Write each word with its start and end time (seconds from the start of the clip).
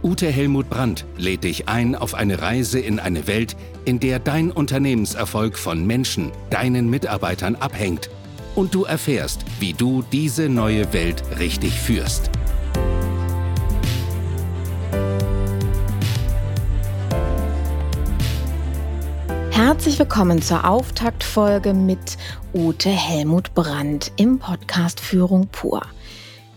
Ute 0.00 0.28
Helmut 0.28 0.70
Brandt 0.70 1.04
lädt 1.16 1.42
dich 1.42 1.68
ein 1.68 1.96
auf 1.96 2.14
eine 2.14 2.40
Reise 2.40 2.78
in 2.78 3.00
eine 3.00 3.26
Welt, 3.26 3.56
in 3.84 3.98
der 3.98 4.20
dein 4.20 4.52
Unternehmenserfolg 4.52 5.58
von 5.58 5.84
Menschen, 5.84 6.30
deinen 6.50 6.88
Mitarbeitern 6.88 7.56
abhängt 7.56 8.08
und 8.54 8.76
du 8.76 8.84
erfährst, 8.84 9.44
wie 9.58 9.72
du 9.72 10.04
diese 10.12 10.48
neue 10.48 10.92
Welt 10.92 11.24
richtig 11.40 11.72
führst. 11.72 12.30
Herzlich 19.50 19.98
willkommen 19.98 20.40
zur 20.40 20.64
Auftaktfolge 20.64 21.74
mit 21.74 22.16
Ute 22.54 22.90
Helmut 22.90 23.52
Brandt 23.54 24.12
im 24.14 24.38
Podcast 24.38 25.00
Führung 25.00 25.48
pur. 25.48 25.82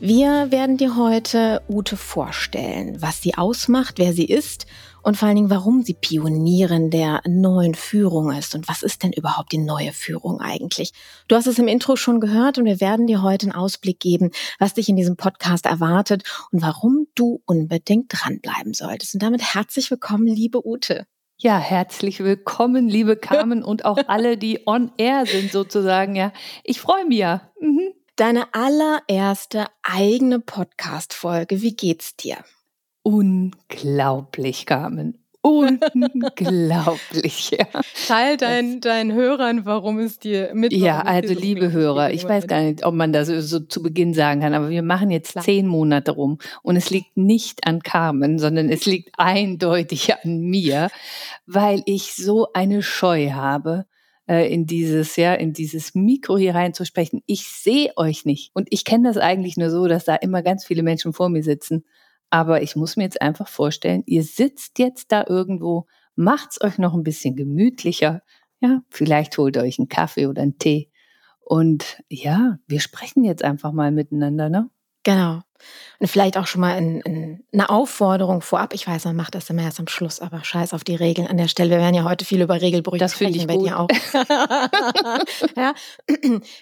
Wir 0.03 0.49
werden 0.49 0.77
dir 0.77 0.95
heute 0.95 1.61
Ute 1.69 1.95
vorstellen, 1.95 2.99
was 3.03 3.21
sie 3.21 3.35
ausmacht, 3.35 3.99
wer 3.99 4.13
sie 4.13 4.25
ist 4.25 4.65
und 5.03 5.15
vor 5.15 5.27
allen 5.27 5.35
Dingen, 5.35 5.51
warum 5.51 5.83
sie 5.83 5.93
Pionierin 5.93 6.89
der 6.89 7.21
neuen 7.27 7.75
Führung 7.75 8.31
ist 8.31 8.55
und 8.55 8.67
was 8.67 8.81
ist 8.81 9.03
denn 9.03 9.13
überhaupt 9.13 9.51
die 9.51 9.59
neue 9.59 9.91
Führung 9.91 10.41
eigentlich. 10.41 10.93
Du 11.27 11.35
hast 11.35 11.45
es 11.45 11.59
im 11.59 11.67
Intro 11.67 11.97
schon 11.97 12.19
gehört 12.19 12.57
und 12.57 12.65
wir 12.65 12.81
werden 12.81 13.05
dir 13.05 13.21
heute 13.21 13.45
einen 13.45 13.55
Ausblick 13.55 13.99
geben, 13.99 14.31
was 14.57 14.73
dich 14.73 14.89
in 14.89 14.95
diesem 14.95 15.17
Podcast 15.17 15.67
erwartet 15.67 16.23
und 16.51 16.63
warum 16.63 17.05
du 17.13 17.43
unbedingt 17.45 18.07
dranbleiben 18.09 18.73
solltest. 18.73 19.13
Und 19.13 19.21
damit 19.21 19.53
herzlich 19.53 19.91
willkommen, 19.91 20.25
liebe 20.25 20.65
Ute. 20.65 21.05
Ja, 21.37 21.59
herzlich 21.59 22.21
willkommen, 22.21 22.89
liebe 22.89 23.17
Carmen 23.17 23.61
und 23.63 23.85
auch 23.85 23.99
alle, 24.07 24.35
die 24.35 24.61
on 24.65 24.93
air 24.97 25.27
sind 25.27 25.51
sozusagen. 25.51 26.15
Ja, 26.15 26.33
ich 26.63 26.81
freue 26.81 27.05
mich 27.05 27.19
ja. 27.19 27.51
Mhm. 27.59 27.93
Deine 28.17 28.53
allererste 28.53 29.67
eigene 29.83 30.39
Podcast-Folge. 30.39 31.61
Wie 31.61 31.75
geht's 31.75 32.15
dir? 32.17 32.37
Unglaublich, 33.03 34.65
Carmen. 34.65 35.17
Unglaublich, 35.41 37.51
ja. 37.51 37.65
Teil 38.07 38.37
deinen 38.37 38.79
dein 38.79 39.11
Hörern, 39.13 39.65
warum 39.65 39.97
es 39.97 40.19
dir 40.19 40.51
mit. 40.53 40.71
Ja, 40.71 41.01
also 41.01 41.33
liebe 41.33 41.71
Hörer, 41.71 42.11
ich 42.11 42.25
weiß 42.25 42.47
gar 42.47 42.61
nicht, 42.61 42.85
ob 42.85 42.93
man 42.93 43.11
das 43.11 43.27
so 43.27 43.59
zu 43.59 43.81
Beginn 43.81 44.13
sagen 44.13 44.41
kann, 44.41 44.53
aber 44.53 44.69
wir 44.69 44.83
machen 44.83 45.09
jetzt 45.09 45.31
Klar. 45.31 45.43
zehn 45.43 45.65
Monate 45.65 46.11
rum 46.11 46.37
und 46.61 46.75
es 46.75 46.91
liegt 46.91 47.17
nicht 47.17 47.65
an 47.65 47.81
Carmen, 47.81 48.37
sondern 48.37 48.69
es 48.69 48.85
liegt 48.85 49.17
eindeutig 49.17 50.13
an 50.13 50.41
mir, 50.41 50.89
weil 51.47 51.81
ich 51.85 52.13
so 52.13 52.53
eine 52.53 52.83
Scheu 52.83 53.31
habe, 53.31 53.87
äh, 54.31 54.47
in 54.47 54.65
dieses, 54.65 55.17
ja, 55.17 55.33
in 55.33 55.51
dieses 55.51 55.93
Mikro 55.93 56.37
hier 56.37 56.55
reinzusprechen. 56.55 57.21
Ich 57.25 57.49
sehe 57.49 57.91
euch 57.97 58.23
nicht. 58.23 58.51
Und 58.53 58.69
ich 58.71 58.85
kenne 58.85 59.09
das 59.09 59.17
eigentlich 59.17 59.57
nur 59.57 59.69
so, 59.69 59.87
dass 59.87 60.05
da 60.05 60.15
immer 60.15 60.41
ganz 60.41 60.63
viele 60.63 60.83
Menschen 60.83 61.11
vor 61.11 61.27
mir 61.27 61.43
sitzen. 61.43 61.83
Aber 62.29 62.61
ich 62.61 62.77
muss 62.77 62.95
mir 62.95 63.03
jetzt 63.03 63.21
einfach 63.21 63.49
vorstellen, 63.49 64.03
ihr 64.05 64.23
sitzt 64.23 64.79
jetzt 64.79 65.11
da 65.11 65.25
irgendwo, 65.27 65.85
macht's 66.15 66.61
euch 66.61 66.77
noch 66.77 66.93
ein 66.93 67.03
bisschen 67.03 67.35
gemütlicher. 67.35 68.21
Ja, 68.61 68.81
vielleicht 68.89 69.37
holt 69.37 69.57
ihr 69.57 69.63
euch 69.63 69.79
einen 69.79 69.89
Kaffee 69.89 70.27
oder 70.27 70.43
einen 70.43 70.57
Tee. 70.57 70.89
Und 71.41 72.01
ja, 72.07 72.57
wir 72.67 72.79
sprechen 72.79 73.25
jetzt 73.25 73.43
einfach 73.43 73.73
mal 73.73 73.91
miteinander, 73.91 74.47
ne? 74.47 74.69
Genau. 75.03 75.41
Und 75.99 76.07
vielleicht 76.07 76.35
auch 76.35 76.47
schon 76.47 76.61
mal 76.61 76.79
in, 76.79 77.01
in 77.01 77.43
eine 77.53 77.69
Aufforderung 77.69 78.41
vorab. 78.41 78.73
Ich 78.73 78.87
weiß, 78.87 79.05
man 79.05 79.15
macht 79.15 79.35
das 79.35 79.51
immer 79.51 79.61
erst 79.61 79.79
am 79.79 79.87
Schluss, 79.87 80.19
aber 80.19 80.43
scheiß 80.43 80.73
auf 80.73 80.83
die 80.83 80.95
Regeln 80.95 81.27
an 81.27 81.37
der 81.37 81.47
Stelle. 81.47 81.69
Wir 81.69 81.77
werden 81.77 81.93
ja 81.93 82.03
heute 82.03 82.25
viel 82.25 82.41
über 82.41 82.59
Regelbrüche 82.59 82.97
das 82.97 83.13
sprechen 83.13 83.35
ich 83.35 83.45
bei 83.45 83.57
gut. 83.57 83.67
dir 83.67 83.79
auch. 83.79 83.87
ja. 85.55 85.75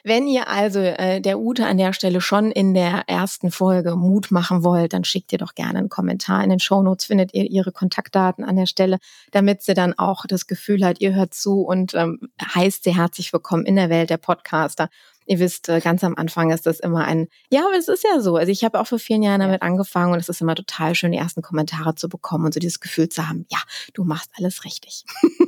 Wenn 0.04 0.28
ihr 0.28 0.50
also 0.50 0.80
äh, 0.80 1.22
der 1.22 1.40
Ute 1.40 1.66
an 1.66 1.78
der 1.78 1.94
Stelle 1.94 2.20
schon 2.20 2.52
in 2.52 2.74
der 2.74 3.04
ersten 3.08 3.50
Folge 3.50 3.96
Mut 3.96 4.30
machen 4.32 4.66
wollt, 4.66 4.92
dann 4.92 5.06
schickt 5.06 5.32
ihr 5.32 5.38
doch 5.38 5.56
gerne 5.56 5.80
einen 5.80 5.90
Kommentar. 5.90 6.44
In 6.44 6.50
den 6.50 6.60
Shownotes 6.60 7.06
findet 7.06 7.34
ihr 7.34 7.50
ihre 7.50 7.72
Kontaktdaten 7.72 8.44
an 8.44 8.58
der 8.58 8.66
Stelle, 8.66 9.00
damit 9.32 9.64
sie 9.64 9.74
dann 9.74 9.98
auch 9.98 10.26
das 10.28 10.48
Gefühl 10.48 10.84
hat, 10.84 11.00
ihr 11.00 11.16
hört 11.16 11.34
zu 11.34 11.62
und 11.62 11.94
ähm, 11.94 12.30
heißt 12.56 12.84
sie 12.84 12.96
herzlich 12.96 13.32
willkommen 13.32 13.66
in 13.66 13.78
der 13.78 13.90
Welt 13.90 14.10
der 14.10 14.18
Podcaster. 14.18 14.90
Ihr 15.30 15.38
wisst, 15.38 15.70
äh, 15.70 15.80
ganz 15.80 16.04
am 16.04 16.16
Anfang 16.16 16.50
ist 16.50 16.66
das 16.66 16.80
immer 16.80 17.06
ein, 17.06 17.28
ja, 17.52 17.62
aber 17.68 17.78
es 17.78 17.88
ist 17.88 18.04
ja 18.04 18.20
so. 18.20 18.36
Also 18.36 18.52
ich 18.52 18.64
habe 18.64 18.80
auch 18.80 18.88
vor 18.88 18.98
vielen 18.98 19.22
Jahren 19.22 19.42
damit 19.42 19.62
angefangen 19.62 20.12
und 20.12 20.18
es 20.18 20.28
ist 20.28 20.42
immer 20.42 20.56
total 20.56 20.96
schön, 20.96 21.12
die 21.12 21.20
ersten 21.20 21.44
Kommentare 21.44 21.94
zu 21.94 22.10
bekommen 22.10 22.46
und 22.46 22.54
so 22.56 22.60
dieses 22.60 22.80
Gefühl 22.80 23.10
zu 23.10 23.30
haben, 23.30 23.46
ja, 23.50 23.60
du 23.94 24.04
machst 24.04 24.32
alles 24.40 24.66
richtig. 24.66 25.06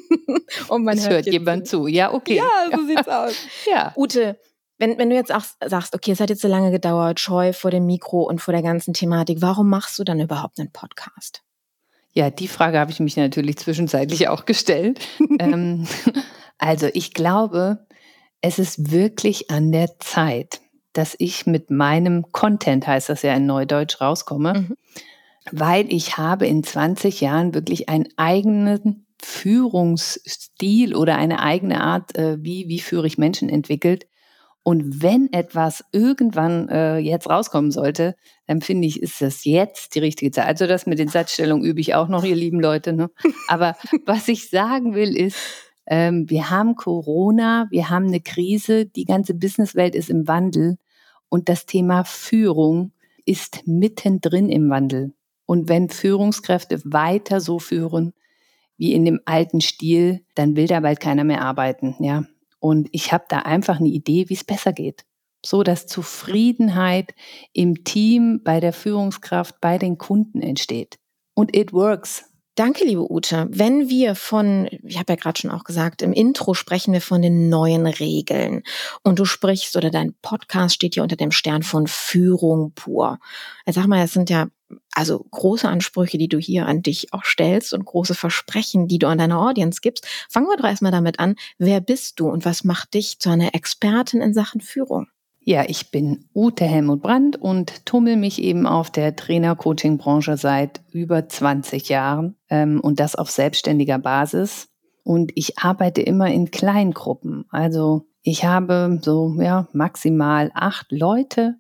und 0.68 0.84
man 0.84 1.00
es 1.00 1.06
hört, 1.06 1.26
hört 1.26 1.34
jemand 1.34 1.68
zu. 1.68 1.86
zu. 1.86 1.88
Ja, 1.88 2.14
okay. 2.14 2.36
Ja, 2.36 2.78
so 2.78 2.86
sieht's 2.88 3.08
aus. 3.08 3.34
Ja. 3.68 3.92
Ute, 3.96 4.40
wenn, 4.78 5.00
wenn 5.00 5.10
du 5.10 5.16
jetzt 5.16 5.34
auch 5.34 5.44
sagst, 5.66 5.96
okay, 5.96 6.12
es 6.12 6.20
hat 6.20 6.30
jetzt 6.30 6.44
so 6.44 6.48
lange 6.48 6.70
gedauert, 6.70 7.20
scheu 7.20 7.52
vor 7.52 7.72
dem 7.72 7.88
Mikro 7.88 8.22
und 8.22 8.40
vor 8.40 8.52
der 8.52 8.62
ganzen 8.62 8.94
Thematik, 8.94 9.42
warum 9.42 9.68
machst 9.68 9.98
du 9.98 10.04
dann 10.04 10.20
überhaupt 10.20 10.60
einen 10.60 10.72
Podcast? 10.72 11.42
Ja, 12.14 12.30
die 12.30 12.48
Frage 12.48 12.78
habe 12.78 12.92
ich 12.92 13.00
mich 13.00 13.18
natürlich 13.18 13.58
zwischenzeitlich 13.58 14.28
auch 14.28 14.46
gestellt. 14.46 15.00
ähm, 15.40 15.88
also 16.60 16.88
ich 16.94 17.16
glaube, 17.16 17.88
es 18.42 18.60
ist 18.60 18.92
wirklich 18.92 19.52
an 19.52 19.72
der 19.72 20.00
Zeit, 20.00 20.62
dass 20.94 21.16
ich 21.20 21.46
mit 21.46 21.70
meinem 21.70 22.32
Content, 22.32 22.86
heißt 22.86 23.10
das 23.10 23.22
ja 23.22 23.34
in 23.34 23.46
Neudeutsch, 23.46 24.02
rauskomme, 24.02 24.54
mhm. 24.54 24.76
weil 25.52 25.92
ich 25.92 26.18
habe 26.18 26.48
in 26.48 26.64
20 26.64 27.22
Jahren 27.22 27.54
wirklich 27.54 27.88
einen 27.88 28.08
eigenen 28.18 29.06
Führungsstil 29.22 30.96
oder 30.96 31.16
eine 31.16 31.42
eigene 31.42 31.82
Art, 31.82 32.18
äh, 32.18 32.38
wie, 32.42 32.68
wie 32.68 32.80
führe 32.80 33.08
ich 33.08 33.18
Menschen 33.18 33.50
entwickelt. 33.50 34.08
Und 34.64 35.02
wenn 35.02 35.32
etwas 35.34 35.84
irgendwann 35.92 36.70
äh, 36.70 36.98
jetzt 36.98 37.28
rauskommen 37.30 37.72
sollte, 37.72 38.16
dann 38.46 38.62
finde 38.62 38.88
ich, 38.88 39.02
ist 39.02 39.22
das 39.22 39.44
jetzt 39.44 39.96
die 39.96 40.00
richtige 40.00 40.32
Zeit. 40.32 40.46
Also 40.46 40.68
das 40.68 40.86
mit 40.86 41.00
den 41.00 41.08
Satzstellungen 41.08 41.66
übe 41.66 41.80
ich 41.80 41.96
auch 41.96 42.08
noch, 42.08 42.24
ihr 42.24 42.36
lieben 42.36 42.60
Leute. 42.60 42.94
Ne? 42.94 43.10
Aber 43.48 43.76
was 44.06 44.28
ich 44.28 44.50
sagen 44.50 44.94
will, 44.94 45.16
ist, 45.16 45.38
ähm, 45.88 46.30
wir 46.30 46.50
haben 46.50 46.76
Corona, 46.76 47.68
wir 47.70 47.90
haben 47.90 48.08
eine 48.08 48.22
Krise, 48.22 48.86
die 48.86 49.06
ganze 49.06 49.34
Businesswelt 49.34 49.96
ist 49.96 50.10
im 50.10 50.28
Wandel 50.28 50.78
und 51.30 51.50
das 51.50 51.66
Thema 51.66 52.04
Führung 52.04 52.92
ist 53.26 53.66
mittendrin 53.66 54.50
im 54.50 54.70
Wandel. 54.70 55.14
Und 55.46 55.70
wenn 55.70 55.90
Führungskräfte 55.90 56.82
weiter 56.86 57.42
so 57.42 57.60
führen 57.60 58.14
wie 58.78 58.94
in 58.94 59.06
dem 59.06 59.20
alten 59.26 59.62
Stil, 59.62 60.22
dann 60.36 60.56
will 60.56 60.68
da 60.68 60.80
bald 60.80 61.00
keiner 61.00 61.24
mehr 61.24 61.42
arbeiten, 61.42 61.96
ja. 62.00 62.26
Und 62.60 62.90
ich 62.92 63.12
habe 63.12 63.26
da 63.28 63.40
einfach 63.40 63.80
eine 63.80 63.90
Idee, 63.90 64.30
wie 64.30 64.36
es 64.36 64.44
besser 64.44 64.72
geht. 64.72 65.04
So 65.44 65.64
dass 65.64 65.88
Zufriedenheit 65.88 67.16
im 67.54 67.84
Team, 67.84 68.42
bei 68.44 68.60
der 68.60 68.72
Führungskraft, 68.72 69.60
bei 69.60 69.80
den 69.80 69.98
Kunden 69.98 70.42
entsteht. 70.42 71.00
Und 71.34 71.56
it 71.56 71.74
works. 71.74 72.31
Danke, 72.56 72.84
liebe 72.84 73.10
Ute. 73.10 73.48
Wenn 73.50 73.88
wir 73.88 74.14
von, 74.14 74.68
ich 74.84 75.00
habe 75.00 75.14
ja 75.14 75.16
gerade 75.16 75.40
schon 75.40 75.52
auch 75.52 75.64
gesagt, 75.64 76.02
im 76.02 76.12
Intro 76.12 76.54
sprechen 76.54 76.92
wir 76.92 77.00
von 77.00 77.22
den 77.22 77.48
neuen 77.48 77.88
Regeln. 77.88 78.64
Und 79.04 79.20
du 79.20 79.26
sprichst 79.26 79.78
oder 79.78 79.90
dein 79.90 80.14
Podcast 80.22 80.76
steht 80.76 80.96
hier 80.96 81.04
unter 81.04 81.16
dem 81.16 81.32
Stern 81.32 81.64
von 81.64 81.88
Führung 81.88 82.74
pur. 82.74 83.20
Jetzt 83.66 83.76
sag 83.76 83.88
mal, 83.88 84.04
es 84.04 84.12
sind 84.12 84.30
ja 84.30 84.48
also 84.94 85.26
große 85.32 85.68
Ansprüche, 85.68 86.18
die 86.18 86.28
du 86.28 86.40
hier 86.40 86.66
an 86.66 86.82
dich 86.82 87.14
auch 87.14 87.24
stellst 87.24 87.74
und 87.74 87.86
große 87.86 88.16
Versprechen, 88.16 88.90
die 88.90 89.00
du 89.00 89.08
an 89.08 89.18
deiner 89.18 89.40
Audience 89.40 89.80
gibst. 89.82 90.06
Fangen 90.30 90.48
wir 90.48 90.58
doch 90.58 90.66
erstmal 90.66 90.92
damit 90.92 91.20
an. 91.20 91.36
Wer 91.58 91.80
bist 91.80 92.20
du 92.20 92.30
und 92.30 92.44
was 92.44 92.66
macht 92.66 92.94
dich 92.96 93.20
zu 93.20 93.30
einer 93.30 93.56
Expertin 93.56 94.22
in 94.22 94.34
Sachen 94.34 94.60
Führung? 94.60 95.08
Ja, 95.44 95.64
ich 95.68 95.90
bin 95.90 96.26
Ute 96.36 96.66
Helmut 96.66 97.02
Brandt 97.02 97.36
und 97.36 97.88
tummel 97.88 98.16
mich 98.16 98.40
eben 98.40 98.68
auf 98.68 98.92
der 98.92 99.16
Trainer-Coaching-Branche 99.16 100.38
seit 100.38 100.82
über 100.92 101.28
20 101.28 101.90
Jahren 101.90 102.36
ähm, 102.50 102.80
und 102.80 103.00
das 103.00 103.16
auf 103.16 103.32
selbstständiger 103.32 103.98
Basis. 103.98 104.70
Und 105.04 105.32
ich 105.34 105.58
arbeite 105.58 106.04
immer 106.04 106.28
in 106.28 106.52
Kleingruppen. 106.52 107.46
Also 107.50 108.06
ich 108.22 108.46
habe 108.46 109.00
so 109.02 109.36
ja 109.40 109.68
maximal 109.74 110.52
acht 110.54 110.92
Leute. 110.92 111.56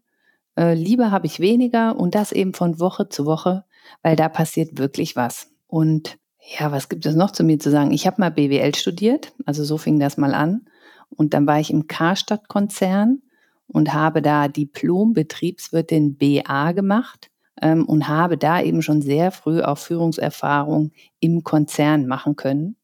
Äh, 0.55 0.75
lieber 0.75 1.09
habe 1.09 1.25
ich 1.25 1.39
weniger 1.39 1.99
und 1.99 2.13
das 2.13 2.31
eben 2.31 2.53
von 2.53 2.79
Woche 2.79 3.09
zu 3.09 3.25
Woche, 3.25 3.65
weil 4.03 4.15
da 4.15 4.29
passiert 4.29 4.77
wirklich 4.77 5.15
was. 5.15 5.49
Und 5.65 6.19
ja, 6.59 6.71
was 6.71 6.87
gibt 6.87 7.07
es 7.07 7.15
noch 7.15 7.31
zu 7.31 7.43
mir 7.43 7.57
zu 7.57 7.71
sagen? 7.71 7.89
Ich 7.89 8.05
habe 8.05 8.21
mal 8.21 8.29
BWL 8.29 8.75
studiert, 8.75 9.33
also 9.47 9.63
so 9.63 9.79
fing 9.79 9.99
das 9.99 10.17
mal 10.17 10.35
an. 10.35 10.67
Und 11.09 11.33
dann 11.33 11.47
war 11.47 11.59
ich 11.59 11.71
im 11.71 11.87
Karstadt-Konzern 11.87 13.23
und 13.71 13.93
habe 13.93 14.21
da 14.21 14.47
Diplom-Betriebswirtin 14.47 16.17
BA 16.17 16.71
gemacht 16.73 17.29
ähm, 17.61 17.85
und 17.85 18.07
habe 18.07 18.37
da 18.37 18.61
eben 18.61 18.81
schon 18.81 19.01
sehr 19.01 19.31
früh 19.31 19.61
auch 19.61 19.77
Führungserfahrung 19.77 20.91
im 21.19 21.43
Konzern 21.43 22.07
machen 22.07 22.35
können. 22.35 22.75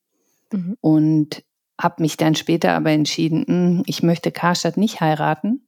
Mhm. 0.51 0.77
Und 0.81 1.43
habe 1.79 2.01
mich 2.01 2.17
dann 2.17 2.35
später 2.35 2.71
aber 2.71 2.91
entschieden, 2.91 3.45
mh, 3.47 3.53
hm, 3.53 3.83
ich 3.85 4.01
möchte 4.01 4.31
Karstadt 4.31 4.77
nicht 4.77 5.01
heiraten, 5.01 5.67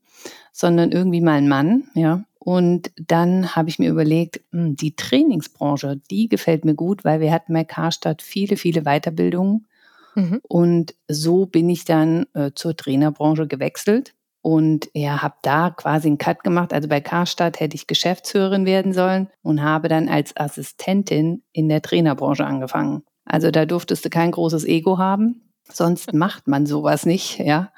sondern 0.51 0.92
irgendwie 0.92 1.21
mal 1.21 1.38
einen 1.38 1.50
Mann, 1.50 1.83
ja. 1.94 2.24
Und 2.42 2.92
dann 2.95 3.56
habe 3.56 3.68
ich 3.68 3.80
mir 3.80 3.89
überlegt, 3.89 4.42
mh, 4.51 4.63
hm, 4.63 4.75
die 4.75 4.95
Trainingsbranche, 4.95 6.01
die 6.10 6.30
gefällt 6.30 6.66
mir 6.66 6.75
gut, 6.75 7.04
weil 7.04 7.19
wir 7.19 7.31
hatten 7.31 7.54
bei 7.54 7.63
Karstadt 7.63 8.21
viele, 8.21 8.57
viele 8.57 8.83
Weiterbildungen. 8.83 9.68
Mhm. 10.16 10.39
Und 10.48 10.95
so 11.07 11.45
bin 11.45 11.69
ich 11.69 11.86
dann 11.86 12.25
äh, 12.33 12.51
zur 12.56 12.75
Trainerbranche 12.75 13.48
gewechselt 13.48 14.16
und 14.41 14.89
ja, 14.94 15.21
habe 15.21 15.36
da 15.41 15.69
quasi 15.69 16.07
einen 16.07 16.18
Cut 16.18 16.44
gemacht. 16.44 16.74
Also 16.74 16.88
bei 16.88 17.01
Karstadt 17.01 17.59
hätte 17.59 17.75
ich 17.75 17.88
Geschäftsführerin 17.88 18.65
werden 18.65 18.94
sollen 18.94 19.30
und 19.41 19.62
habe 19.62 19.89
dann 19.89 20.07
als 20.09 20.36
Assistentin 20.38 21.44
in 21.51 21.69
der 21.69 21.81
Trainerbranche 21.81 22.45
angefangen. 22.45 23.03
Also 23.25 23.51
da 23.51 23.65
durftest 23.65 24.06
du 24.06 24.09
kein 24.09 24.31
großes 24.31 24.65
Ego 24.65 24.97
haben. 24.97 25.50
Sonst 25.71 26.13
macht 26.13 26.47
man 26.47 26.65
sowas 26.65 27.06
nicht, 27.06 27.39
ja. 27.39 27.71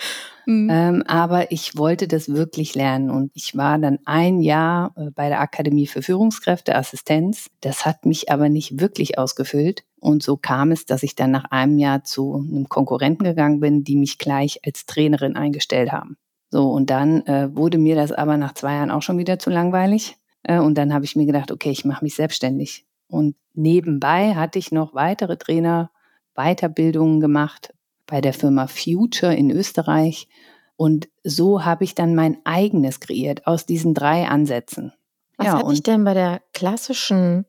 Mhm. 0.46 0.70
Ähm, 0.72 1.04
aber 1.08 1.52
ich 1.52 1.78
wollte 1.78 2.08
das 2.08 2.30
wirklich 2.30 2.74
lernen 2.74 3.12
und 3.12 3.32
ich 3.34 3.56
war 3.56 3.78
dann 3.78 4.00
ein 4.06 4.42
Jahr 4.42 4.94
äh, 4.96 5.12
bei 5.12 5.30
der 5.30 5.42
Akademie 5.42 5.88
für 5.88 6.02
Führungskräfte 6.02 6.76
Assistenz. 6.76 7.50
Das 7.60 7.86
hat 7.86 8.06
mich 8.06 8.32
aber 8.32 8.50
nicht 8.50 8.80
wirklich 8.80 9.20
ausgefüllt. 9.20 9.84
Und 10.00 10.24
so 10.24 10.38
kam 10.38 10.72
es, 10.72 10.86
dass 10.86 11.04
ich 11.04 11.16
dann 11.16 11.32
nach 11.32 11.46
einem 11.52 11.78
Jahr 11.78 12.04
zu 12.04 12.36
einem 12.36 12.70
Konkurrenten 12.70 13.24
gegangen 13.24 13.60
bin, 13.60 13.84
die 13.84 13.96
mich 13.96 14.18
gleich 14.18 14.60
als 14.66 14.86
Trainerin 14.86 15.36
eingestellt 15.36 15.92
haben. 15.92 16.18
So, 16.52 16.70
und 16.70 16.90
dann 16.90 17.26
äh, 17.28 17.56
wurde 17.56 17.78
mir 17.78 17.96
das 17.96 18.12
aber 18.12 18.36
nach 18.36 18.54
zwei 18.54 18.74
Jahren 18.74 18.92
auch 18.92 19.02
schon 19.02 19.18
wieder 19.18 19.40
zu 19.40 19.50
langweilig. 19.50 20.18
Äh, 20.44 20.60
und 20.60 20.78
dann 20.78 20.94
habe 20.94 21.06
ich 21.06 21.16
mir 21.16 21.26
gedacht, 21.26 21.50
okay, 21.50 21.72
ich 21.72 21.86
mache 21.86 22.04
mich 22.04 22.16
selbstständig. 22.16 22.86
Und 23.08 23.36
nebenbei 23.54 24.36
hatte 24.36 24.60
ich 24.60 24.72
noch 24.72 24.94
weitere 24.94 25.38
Trainer, 25.38 25.92
Weiterbildungen 26.36 27.22
gemacht 27.22 27.74
bei 28.06 28.20
der 28.20 28.34
Firma 28.34 28.68
Future 28.68 29.34
in 29.34 29.50
Österreich. 29.50 30.28
Und 30.76 31.08
so 31.24 31.64
habe 31.64 31.86
ich 31.86 31.96
dann 31.96 32.16
mein 32.16 32.38
eigenes 32.44 33.00
kreiert 33.00 33.48
aus 33.48 33.66
diesen 33.66 33.94
drei 33.94 34.28
Ansätzen. 34.28 34.92
Was 35.38 35.48
ja, 35.48 35.54
hat 35.58 35.72
dich 35.72 35.84
denn 35.84 36.04
bei 36.04 36.14
der 36.14 36.42
klassischen 36.54 37.46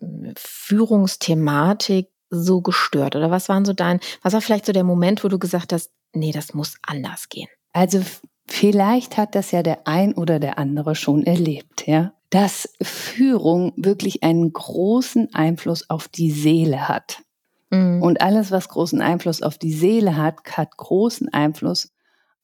äh, 0.00 0.32
Führungsthematik 0.36 2.10
so 2.28 2.60
gestört? 2.60 3.16
Oder 3.16 3.30
was 3.30 3.48
waren 3.48 3.64
so 3.64 3.72
dein, 3.72 4.00
was 4.20 4.34
war 4.34 4.42
vielleicht 4.42 4.66
so 4.66 4.72
der 4.72 4.84
Moment, 4.84 5.24
wo 5.24 5.28
du 5.28 5.38
gesagt 5.38 5.72
hast, 5.72 5.92
nee, 6.12 6.32
das 6.32 6.52
muss 6.52 6.76
anders 6.82 7.30
gehen? 7.30 7.48
Also 7.72 8.02
vielleicht 8.46 9.16
hat 9.16 9.34
das 9.34 9.50
ja 9.50 9.62
der 9.62 9.86
ein 9.86 10.14
oder 10.14 10.38
der 10.38 10.58
andere 10.58 10.94
schon 10.94 11.24
erlebt, 11.24 11.86
ja, 11.86 12.12
dass 12.30 12.72
Führung 12.82 13.72
wirklich 13.76 14.22
einen 14.22 14.52
großen 14.52 15.34
Einfluss 15.34 15.88
auf 15.88 16.08
die 16.08 16.30
Seele 16.30 16.88
hat. 16.88 17.22
Mhm. 17.70 18.02
Und 18.02 18.20
alles, 18.20 18.50
was 18.50 18.68
großen 18.68 19.00
Einfluss 19.00 19.42
auf 19.42 19.58
die 19.58 19.72
Seele 19.72 20.16
hat, 20.16 20.56
hat 20.56 20.76
großen 20.76 21.32
Einfluss 21.32 21.92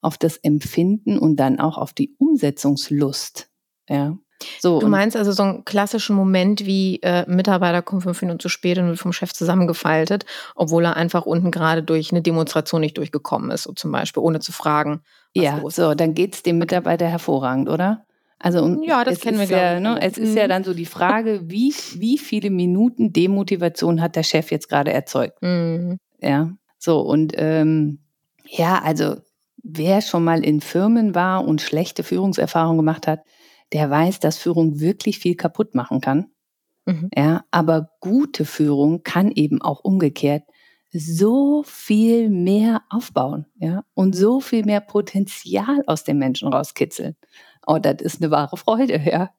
auf 0.01 0.17
das 0.17 0.37
Empfinden 0.37 1.17
und 1.17 1.37
dann 1.37 1.59
auch 1.59 1.77
auf 1.77 1.93
die 1.93 2.15
Umsetzungslust. 2.19 3.49
Ja. 3.89 4.17
So, 4.59 4.79
du 4.79 4.87
meinst 4.87 5.15
also 5.15 5.31
so 5.31 5.43
einen 5.43 5.65
klassischen 5.65 6.15
Moment 6.15 6.65
wie 6.65 6.99
äh, 7.01 7.29
Mitarbeiter 7.29 7.81
kommt 7.81 8.03
fünf 8.03 8.21
Minuten 8.21 8.39
zu 8.39 8.49
spät 8.49 8.77
und 8.77 8.87
wird 8.87 8.99
vom 8.99 9.13
Chef 9.13 9.33
zusammengefaltet, 9.33 10.25
obwohl 10.55 10.85
er 10.85 10.97
einfach 10.97 11.25
unten 11.25 11.51
gerade 11.51 11.83
durch 11.83 12.11
eine 12.11 12.21
Demonstration 12.21 12.81
nicht 12.81 12.97
durchgekommen 12.97 13.51
ist, 13.51 13.63
so 13.63 13.73
zum 13.73 13.91
Beispiel, 13.91 14.21
ohne 14.21 14.39
zu 14.39 14.51
fragen. 14.51 15.01
ja, 15.33 15.61
so, 15.69 15.93
dann 15.93 16.13
geht 16.13 16.35
es 16.35 16.43
dem 16.43 16.57
Mitarbeiter 16.57 17.07
hervorragend, 17.07 17.69
oder? 17.69 18.05
Also 18.37 18.83
ja, 18.83 19.03
das 19.03 19.21
kennen 19.21 19.39
wir 19.39 19.45
ja, 19.45 19.79
ne, 19.79 19.97
Es 20.01 20.17
ist 20.17 20.31
mhm. 20.31 20.37
ja 20.37 20.47
dann 20.47 20.63
so 20.63 20.73
die 20.73 20.85
Frage, 20.85 21.41
wie, 21.45 21.73
wie 21.95 22.17
viele 22.17 22.49
Minuten 22.49 23.13
Demotivation 23.13 24.01
hat 24.01 24.15
der 24.15 24.23
Chef 24.23 24.51
jetzt 24.51 24.69
gerade 24.69 24.91
erzeugt? 24.91 25.41
Mhm. 25.41 25.97
Ja, 26.21 26.51
so 26.77 26.99
und 26.99 27.33
ähm, 27.37 27.99
ja, 28.45 28.81
also 28.83 29.15
wer 29.63 30.01
schon 30.01 30.23
mal 30.23 30.43
in 30.43 30.61
Firmen 30.61 31.15
war 31.15 31.47
und 31.47 31.61
schlechte 31.61 32.03
Führungserfahrungen 32.03 32.77
gemacht 32.77 33.07
hat, 33.07 33.21
der 33.75 33.89
weiß, 33.89 34.21
dass 34.21 34.37
Führung 34.37 34.79
wirklich 34.79 35.19
viel 35.19 35.35
kaputt 35.35 35.75
machen 35.75 35.99
kann. 35.99 36.27
Mhm. 36.85 37.09
Ja, 37.13 37.43
aber 37.51 37.89
gute 37.99 38.45
Führung 38.45 39.03
kann 39.03 39.31
eben 39.31 39.61
auch 39.61 39.81
umgekehrt 39.83 40.43
so 40.93 41.61
viel 41.63 42.29
mehr 42.29 42.83
aufbauen, 42.89 43.47
ja, 43.55 43.83
und 43.93 44.15
so 44.15 44.39
viel 44.39 44.63
mehr 44.63 44.79
Potenzial 44.79 45.83
aus 45.87 46.05
den 46.05 46.17
Menschen 46.17 46.47
rauskitzeln. 46.53 47.17
Oh, 47.67 47.77
das 47.77 47.95
ist 47.99 48.21
eine 48.21 48.31
wahre 48.31 48.55
Freude, 48.55 49.01
ja. 49.05 49.31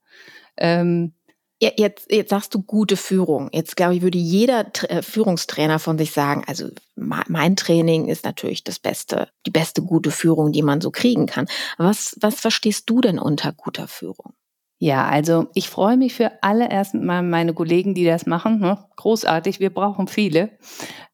Ähm, 0.58 1.14
Jetzt, 1.58 2.12
jetzt 2.12 2.28
sagst 2.28 2.54
du 2.54 2.62
gute 2.62 2.98
Führung. 2.98 3.48
Jetzt 3.50 3.76
glaube 3.76 3.94
ich, 3.96 4.02
würde 4.02 4.18
jeder 4.18 4.66
äh, 4.90 5.00
Führungstrainer 5.00 5.78
von 5.78 5.96
sich 5.96 6.12
sagen, 6.12 6.44
also 6.46 6.68
mein 6.94 7.56
Training 7.56 8.08
ist 8.08 8.26
natürlich 8.26 8.62
das 8.62 8.78
Beste, 8.78 9.28
die 9.46 9.50
beste 9.50 9.80
gute 9.82 10.10
Führung, 10.10 10.52
die 10.52 10.60
man 10.60 10.82
so 10.82 10.90
kriegen 10.90 11.24
kann. 11.24 11.46
Was, 11.78 12.14
was 12.20 12.40
verstehst 12.40 12.90
du 12.90 13.00
denn 13.00 13.18
unter 13.18 13.52
guter 13.52 13.88
Führung? 13.88 14.34
Ja, 14.78 15.08
also 15.08 15.46
ich 15.54 15.70
freue 15.70 15.96
mich 15.96 16.12
für 16.12 16.42
alle 16.42 16.70
erstmal 16.70 17.22
meine 17.22 17.54
Kollegen, 17.54 17.94
die 17.94 18.04
das 18.04 18.26
machen. 18.26 18.60
Ne? 18.60 18.84
Großartig, 18.96 19.58
wir 19.58 19.72
brauchen 19.72 20.08
viele. 20.08 20.58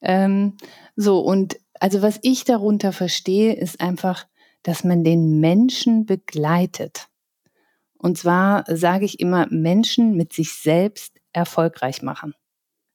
Ähm, 0.01 0.57
so, 0.97 1.21
und 1.21 1.57
also 1.79 2.03
was 2.03 2.19
ich 2.23 2.43
darunter 2.45 2.93
verstehe, 2.93 3.55
ist 3.55 3.81
einfach, 3.81 4.27
dass 4.65 4.83
man 4.83 5.05
den 5.05 5.39
Menschen 5.39 6.05
begleitet. 6.05 7.09
Und 8.03 8.19
zwar 8.19 8.65
sage 8.69 9.05
ich 9.05 9.21
immer, 9.21 9.47
Menschen 9.51 10.17
mit 10.17 10.33
sich 10.33 10.55
selbst 10.55 11.21
erfolgreich 11.33 12.03
machen. 12.03 12.35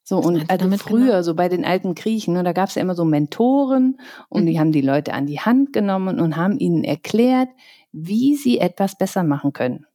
So, 0.04 0.20
und 0.20 0.50
also 0.50 0.70
früher, 0.78 1.06
genau? 1.06 1.22
so 1.22 1.34
bei 1.34 1.50
den 1.50 1.66
alten 1.66 1.96
Griechen, 1.96 2.34
ne, 2.34 2.44
da 2.44 2.54
gab 2.54 2.70
es 2.70 2.76
ja 2.76 2.82
immer 2.82 2.96
so 2.96 3.06
Mentoren 3.06 4.00
und 4.30 4.44
mhm. 4.44 4.48
die 4.48 4.60
haben 4.60 4.72
die 4.72 4.82
Leute 4.82 5.14
an 5.14 5.26
die 5.26 5.40
Hand 5.40 5.74
genommen 5.74 6.20
und 6.20 6.36
haben 6.36 6.60
ihnen 6.60 6.84
erklärt, 6.84 7.50
wie 7.92 8.36
sie 8.36 8.60
etwas 8.60 8.98
besser 8.98 9.24
machen 9.24 9.54
können. 9.54 9.86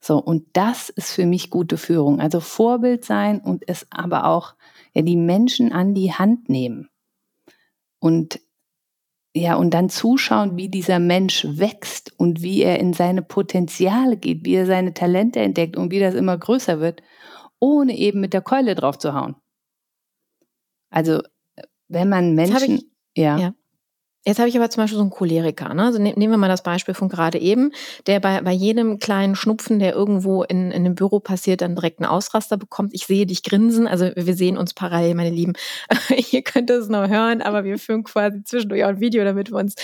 So, 0.00 0.18
und 0.18 0.46
das 0.52 0.88
ist 0.88 1.12
für 1.12 1.26
mich 1.26 1.50
gute 1.50 1.76
Führung. 1.76 2.20
Also 2.20 2.40
Vorbild 2.40 3.04
sein 3.04 3.40
und 3.40 3.64
es 3.68 3.86
aber 3.90 4.26
auch 4.26 4.54
ja, 4.94 5.02
die 5.02 5.16
Menschen 5.16 5.72
an 5.72 5.94
die 5.94 6.12
Hand 6.12 6.48
nehmen. 6.48 6.88
Und 7.98 8.40
ja, 9.34 9.54
und 9.56 9.72
dann 9.72 9.88
zuschauen, 9.88 10.56
wie 10.56 10.68
dieser 10.68 10.98
Mensch 10.98 11.46
wächst 11.48 12.12
und 12.18 12.42
wie 12.42 12.62
er 12.62 12.78
in 12.78 12.92
seine 12.92 13.22
Potenziale 13.22 14.18
geht, 14.18 14.44
wie 14.44 14.54
er 14.54 14.66
seine 14.66 14.92
Talente 14.92 15.40
entdeckt 15.40 15.76
und 15.76 15.90
wie 15.90 16.00
das 16.00 16.14
immer 16.14 16.36
größer 16.36 16.80
wird, 16.80 17.02
ohne 17.58 17.96
eben 17.96 18.20
mit 18.20 18.34
der 18.34 18.42
Keule 18.42 18.74
drauf 18.74 18.98
zu 18.98 19.14
hauen. 19.14 19.36
Also, 20.90 21.22
wenn 21.88 22.10
man 22.10 22.34
Menschen, 22.34 22.76
ich, 22.76 23.22
ja. 23.22 23.38
ja. 23.38 23.54
Jetzt 24.24 24.38
habe 24.38 24.48
ich 24.48 24.56
aber 24.56 24.70
zum 24.70 24.84
Beispiel 24.84 24.96
so 24.96 25.02
einen 25.02 25.10
Choleriker. 25.10 25.74
Ne? 25.74 25.84
Also 25.84 25.98
ne, 26.00 26.12
nehmen 26.16 26.32
wir 26.32 26.38
mal 26.38 26.48
das 26.48 26.62
Beispiel 26.62 26.94
von 26.94 27.08
gerade 27.08 27.38
eben, 27.38 27.72
der 28.06 28.20
bei, 28.20 28.40
bei 28.40 28.52
jedem 28.52 29.00
kleinen 29.00 29.34
Schnupfen, 29.34 29.80
der 29.80 29.94
irgendwo 29.94 30.44
in, 30.44 30.70
in 30.70 30.84
einem 30.84 30.94
Büro 30.94 31.18
passiert, 31.18 31.60
dann 31.60 31.74
direkt 31.74 31.98
einen 31.98 32.10
Ausraster 32.10 32.56
bekommt. 32.56 32.94
Ich 32.94 33.06
sehe 33.06 33.26
dich 33.26 33.42
grinsen. 33.42 33.88
Also 33.88 34.10
wir 34.14 34.34
sehen 34.34 34.56
uns 34.56 34.74
parallel, 34.74 35.16
meine 35.16 35.30
Lieben. 35.30 35.54
Ihr 36.30 36.42
könnt 36.42 36.70
es 36.70 36.88
noch 36.88 37.08
hören, 37.08 37.42
aber 37.42 37.64
wir 37.64 37.78
führen 37.78 38.04
quasi 38.04 38.44
zwischendurch 38.44 38.84
auch 38.84 38.90
ein 38.90 39.00
Video, 39.00 39.24
damit 39.24 39.50
wir 39.50 39.58
uns 39.58 39.74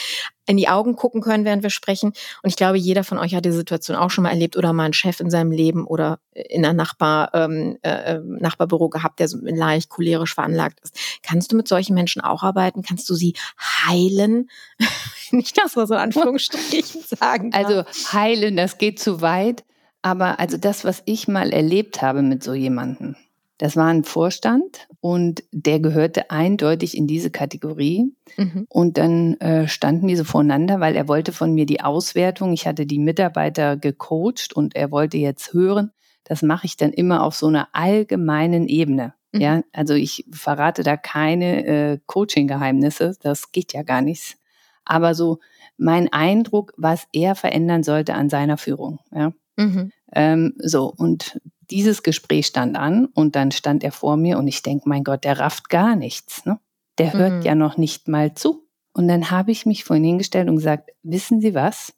in 0.49 0.57
die 0.57 0.69
Augen 0.69 0.97
gucken 0.97 1.21
können, 1.21 1.45
während 1.45 1.63
wir 1.63 1.71
sprechen. 1.71 2.09
Und 2.43 2.51
ich 2.51 2.57
glaube, 2.57 2.79
jeder 2.79 3.05
von 3.05 3.19
euch 3.19 3.35
hat 3.35 3.45
die 3.45 3.53
Situation 3.53 3.97
auch 3.97 4.11
schon 4.11 4.23
mal 4.23 4.31
erlebt 4.31 4.57
oder 4.57 4.73
mal 4.73 4.85
einen 4.85 4.95
Chef 4.95 5.21
in 5.21 5.31
seinem 5.31 5.53
Leben 5.53 5.87
oder 5.87 6.21
in 6.33 6.65
einem 6.65 6.77
Nachbar, 6.77 7.31
ähm, 7.35 7.79
äh, 7.83 8.15
äh, 8.15 8.21
Nachbarbüro 8.25 8.89
gehabt, 8.89 9.21
der 9.21 9.29
so 9.29 9.39
leicht 9.43 9.91
cholerisch 9.91 10.35
veranlagt 10.35 10.81
ist. 10.81 10.99
Kannst 11.23 11.53
du 11.53 11.57
mit 11.57 11.69
solchen 11.69 11.95
Menschen 11.95 12.23
auch 12.23 12.43
arbeiten? 12.43 12.83
Kannst 12.83 13.11
du 13.11 13.15
sie 13.15 13.35
heilen? 13.61 14.49
Nicht 15.31 15.59
das, 15.59 15.77
was 15.77 15.91
so 15.91 15.95
Anführungsstrichen 15.95 17.03
sagen. 17.07 17.51
Darf. 17.51 17.67
Also 17.67 17.85
heilen, 18.13 18.57
das 18.57 18.79
geht 18.79 18.99
zu 18.99 19.21
weit. 19.21 19.65
Aber 20.01 20.41
also 20.41 20.57
das, 20.57 20.85
was 20.85 21.03
ich 21.05 21.29
mal 21.29 21.53
erlebt 21.53 22.01
habe 22.01 22.23
mit 22.23 22.43
so 22.43 22.55
jemandem, 22.55 23.17
das 23.59 23.77
war 23.77 23.89
ein 23.89 24.05
Vorstand 24.05 24.89
und 25.01 25.43
der 25.51 25.81
gehörte 25.81 26.31
eindeutig 26.31 26.97
in 26.97 27.09
diese 27.09 27.31
Kategorie. 27.31 28.15
Mhm. 28.37 28.67
Und 28.69 28.99
dann 28.99 29.35
äh, 29.41 29.67
standen 29.67 30.15
so 30.17 30.25
voneinander, 30.25 30.79
weil 30.81 30.95
er 30.95 31.09
wollte 31.09 31.33
von 31.33 31.53
mir 31.53 31.67
die 31.67 31.81
Auswertung. 31.81 32.53
Ich 32.53 32.67
hatte 32.67 32.87
die 32.87 33.01
Mitarbeiter 33.01 33.77
gecoacht 33.77 34.53
und 34.55 34.77
er 34.77 34.93
wollte 34.93 35.19
jetzt 35.19 35.53
hören. 35.53 35.91
Das 36.23 36.43
mache 36.43 36.67
ich 36.67 36.77
dann 36.77 36.93
immer 36.93 37.25
auf 37.25 37.35
so 37.35 37.49
einer 37.49 37.69
allgemeinen 37.73 38.69
Ebene. 38.69 39.15
Mhm. 39.33 39.41
Ja, 39.41 39.63
also 39.73 39.95
ich 39.95 40.25
verrate 40.31 40.85
da 40.85 40.97
keine 40.97 41.67
äh, 41.67 41.99
Coaching-Geheimnisse. 42.07 43.17
Das 43.21 43.51
geht 43.51 43.73
ja 43.73 43.83
gar 43.83 44.03
nichts. 44.03 44.37
Aber 44.85 45.15
so 45.15 45.41
mein 45.77 46.13
Eindruck, 46.13 46.73
was 46.77 47.07
er 47.13 47.35
verändern 47.35 47.83
sollte 47.83 48.15
an 48.15 48.31
seiner 48.31 48.57
Führung. 48.57 49.01
Ja. 49.13 49.33
Mhm. 49.57 49.91
Ähm, 50.13 50.55
so, 50.59 50.93
und 50.97 51.41
dieses 51.71 52.03
Gespräch 52.03 52.47
stand 52.47 52.77
an 52.77 53.07
und 53.07 53.37
dann 53.37 53.51
stand 53.51 53.85
er 53.85 53.93
vor 53.93 54.17
mir 54.17 54.39
und 54.39 54.49
ich 54.49 54.63
denke, 54.63 54.89
mein 54.89 55.05
Gott, 55.05 55.25
der 55.25 55.39
rafft 55.39 55.69
gar 55.69 55.97
nichts. 55.97 56.45
Ne? 56.45 56.59
Der 56.99 57.13
hört 57.13 57.35
mhm. 57.35 57.43
ja 57.43 57.55
noch 57.55 57.77
nicht 57.77 58.09
mal 58.09 58.35
zu. 58.35 58.67
Und 58.93 59.09
dann 59.09 59.31
habe 59.31 59.51
ich 59.51 59.67
mich 59.67 59.85
vorhin 59.85 60.05
hingestellt 60.05 60.49
und 60.49 60.57
gesagt, 60.57 60.91
wissen 61.03 61.41
Sie 61.41 61.55
was? 61.55 61.95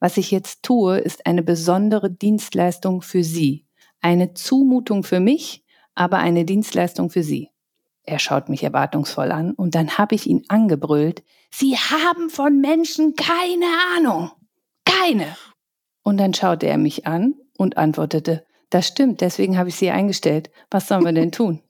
Was 0.00 0.16
ich 0.16 0.30
jetzt 0.30 0.62
tue, 0.62 0.98
ist 0.98 1.26
eine 1.26 1.42
besondere 1.42 2.10
Dienstleistung 2.10 3.02
für 3.02 3.22
Sie. 3.22 3.66
Eine 4.00 4.34
Zumutung 4.34 5.02
für 5.02 5.20
mich, 5.20 5.64
aber 5.94 6.18
eine 6.18 6.44
Dienstleistung 6.44 7.10
für 7.10 7.22
Sie. 7.22 7.50
Er 8.02 8.18
schaut 8.18 8.48
mich 8.48 8.62
erwartungsvoll 8.62 9.32
an 9.32 9.52
und 9.52 9.74
dann 9.74 9.96
habe 9.96 10.14
ich 10.14 10.26
ihn 10.26 10.44
angebrüllt. 10.48 11.22
Sie 11.50 11.76
haben 11.76 12.28
von 12.28 12.60
Menschen 12.60 13.14
keine 13.14 13.66
Ahnung. 13.96 14.30
Keine. 14.84 15.36
Und 16.02 16.18
dann 16.18 16.34
schaute 16.34 16.66
er 16.66 16.76
mich 16.76 17.06
an 17.06 17.34
und 17.56 17.78
antwortete, 17.78 18.44
das 18.70 18.86
stimmt, 18.86 19.20
deswegen 19.20 19.58
habe 19.58 19.68
ich 19.68 19.76
sie 19.76 19.90
eingestellt. 19.90 20.50
Was 20.70 20.88
sollen 20.88 21.04
wir 21.04 21.12
denn 21.12 21.32
tun? 21.32 21.60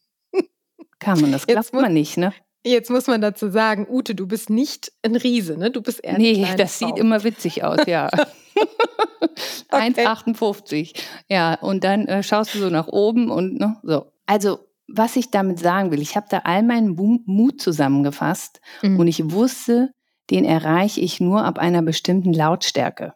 Kann 0.99 1.21
man, 1.21 1.33
das 1.33 1.47
klappt 1.47 1.73
man 1.73 1.93
nicht, 1.93 2.17
ne? 2.17 2.33
Jetzt 2.67 2.91
muss 2.91 3.07
man 3.07 3.21
dazu 3.21 3.51
sagen, 3.51 3.87
Ute, 3.91 4.15
du 4.15 4.27
bist 4.27 4.49
nicht 4.49 4.91
ein 5.03 5.17
Riese, 5.17 5.59
ne? 5.59 5.71
Du 5.71 5.83
bist 5.83 6.03
eher 6.03 6.17
Nee, 6.17 6.47
das 6.57 6.79
Frau. 6.79 6.87
sieht 6.87 6.99
immer 6.99 7.23
witzig 7.23 7.63
aus, 7.63 7.81
ja. 7.87 8.09
okay. 9.71 9.93
1,58. 9.93 10.95
Ja, 11.29 11.55
und 11.55 11.85
dann 11.85 12.07
äh, 12.07 12.23
schaust 12.23 12.55
du 12.55 12.59
so 12.59 12.71
nach 12.71 12.89
oben 12.89 13.31
und 13.31 13.61
ne, 13.61 13.77
so. 13.83 14.07
Also, 14.25 14.61
was 14.89 15.17
ich 15.17 15.31
damit 15.31 15.59
sagen 15.59 15.91
will, 15.91 16.01
ich 16.01 16.17
habe 16.17 16.27
da 16.31 16.39
all 16.45 16.63
meinen 16.63 16.95
Mut 17.27 17.61
zusammengefasst 17.61 18.61
mhm. 18.83 18.99
und 18.99 19.09
ich 19.09 19.31
wusste, 19.31 19.91
den 20.31 20.45
erreiche 20.45 21.01
ich 21.01 21.21
nur 21.21 21.45
ab 21.45 21.59
einer 21.59 21.83
bestimmten 21.83 22.33
Lautstärke. 22.33 23.13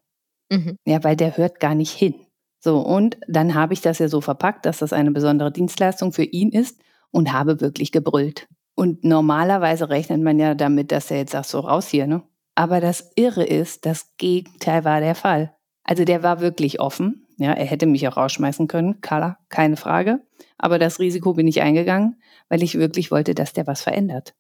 Mhm. 0.51 0.77
Ja, 0.85 1.03
weil 1.05 1.17
der 1.17 1.37
hört 1.37 1.61
gar 1.61 1.75
nicht 1.75 1.93
hin. 1.93 2.15
So, 2.61 2.81
und 2.81 3.19
dann 3.29 3.55
habe 3.55 3.73
ich 3.73 3.81
das 3.81 3.99
ja 3.99 4.09
so 4.09 4.21
verpackt, 4.21 4.67
dass 4.67 4.79
das 4.79 4.93
eine 4.93 5.11
besondere 5.11 5.53
Dienstleistung 5.53 6.12
für 6.12 6.25
ihn 6.25 6.50
ist 6.50 6.81
und 7.11 7.33
habe 7.33 7.61
wirklich 7.61 7.93
gebrüllt. 7.93 8.49
Und 8.75 9.05
normalerweise 9.05 9.88
rechnet 9.88 10.23
man 10.23 10.38
ja 10.38 10.55
damit, 10.55 10.93
dass 10.93 11.11
er 11.11 11.19
jetzt 11.19 11.33
sagt, 11.33 11.47
so 11.47 11.61
raus 11.61 11.88
hier, 11.88 12.07
ne? 12.07 12.23
Aber 12.55 12.81
das 12.81 13.12
Irre 13.15 13.45
ist, 13.45 13.87
das 13.87 14.17
Gegenteil 14.17 14.85
war 14.85 15.00
der 15.00 15.15
Fall. 15.15 15.55
Also 15.85 16.05
der 16.05 16.23
war 16.23 16.41
wirklich 16.41 16.81
offen. 16.81 17.27
Ja, 17.38 17.53
er 17.53 17.65
hätte 17.67 17.87
mich 17.87 18.07
auch 18.09 18.17
rausschmeißen 18.17 18.67
können, 18.67 19.00
klar, 19.00 19.38
keine 19.49 19.77
Frage. 19.77 20.21
Aber 20.59 20.79
das 20.81 20.99
Risiko 20.99 21.35
bin 21.35 21.47
ich 21.47 21.62
eingegangen, 21.62 22.21
weil 22.49 22.62
ich 22.65 22.77
wirklich 22.79 23.12
wollte, 23.12 23.35
dass 23.35 23.53
der 23.53 23.69
was 23.69 23.83
verändert. 23.83 24.35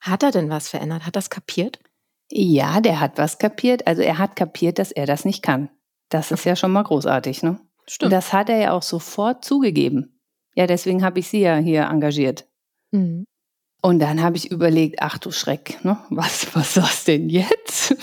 Hat 0.00 0.22
er 0.22 0.30
denn 0.30 0.50
was 0.50 0.68
verändert? 0.68 1.00
Hat 1.00 1.08
er 1.08 1.20
das 1.20 1.30
kapiert? 1.30 1.80
Ja, 2.30 2.80
der 2.80 3.00
hat 3.00 3.16
was 3.16 3.38
kapiert. 3.38 3.86
Also 3.86 4.02
er 4.02 4.18
hat 4.18 4.36
kapiert, 4.36 4.78
dass 4.78 4.92
er 4.92 5.06
das 5.06 5.24
nicht 5.24 5.42
kann. 5.42 5.70
Das 6.14 6.30
ist 6.30 6.44
ja 6.44 6.54
schon 6.54 6.70
mal 6.70 6.84
großartig, 6.84 7.42
ne? 7.42 7.58
Stimmt. 7.88 8.04
Und 8.04 8.10
das 8.12 8.32
hat 8.32 8.48
er 8.48 8.58
ja 8.58 8.70
auch 8.70 8.84
sofort 8.84 9.44
zugegeben. 9.44 10.20
Ja, 10.54 10.68
deswegen 10.68 11.02
habe 11.02 11.18
ich 11.18 11.26
sie 11.26 11.40
ja 11.40 11.56
hier 11.56 11.88
engagiert. 11.90 12.46
Mhm. 12.92 13.24
Und 13.82 13.98
dann 13.98 14.22
habe 14.22 14.36
ich 14.36 14.52
überlegt, 14.52 15.02
ach 15.02 15.18
du 15.18 15.32
Schreck, 15.32 15.84
ne? 15.84 15.98
was, 16.10 16.54
was 16.54 16.74
das 16.74 17.02
denn 17.02 17.28
jetzt? 17.28 17.96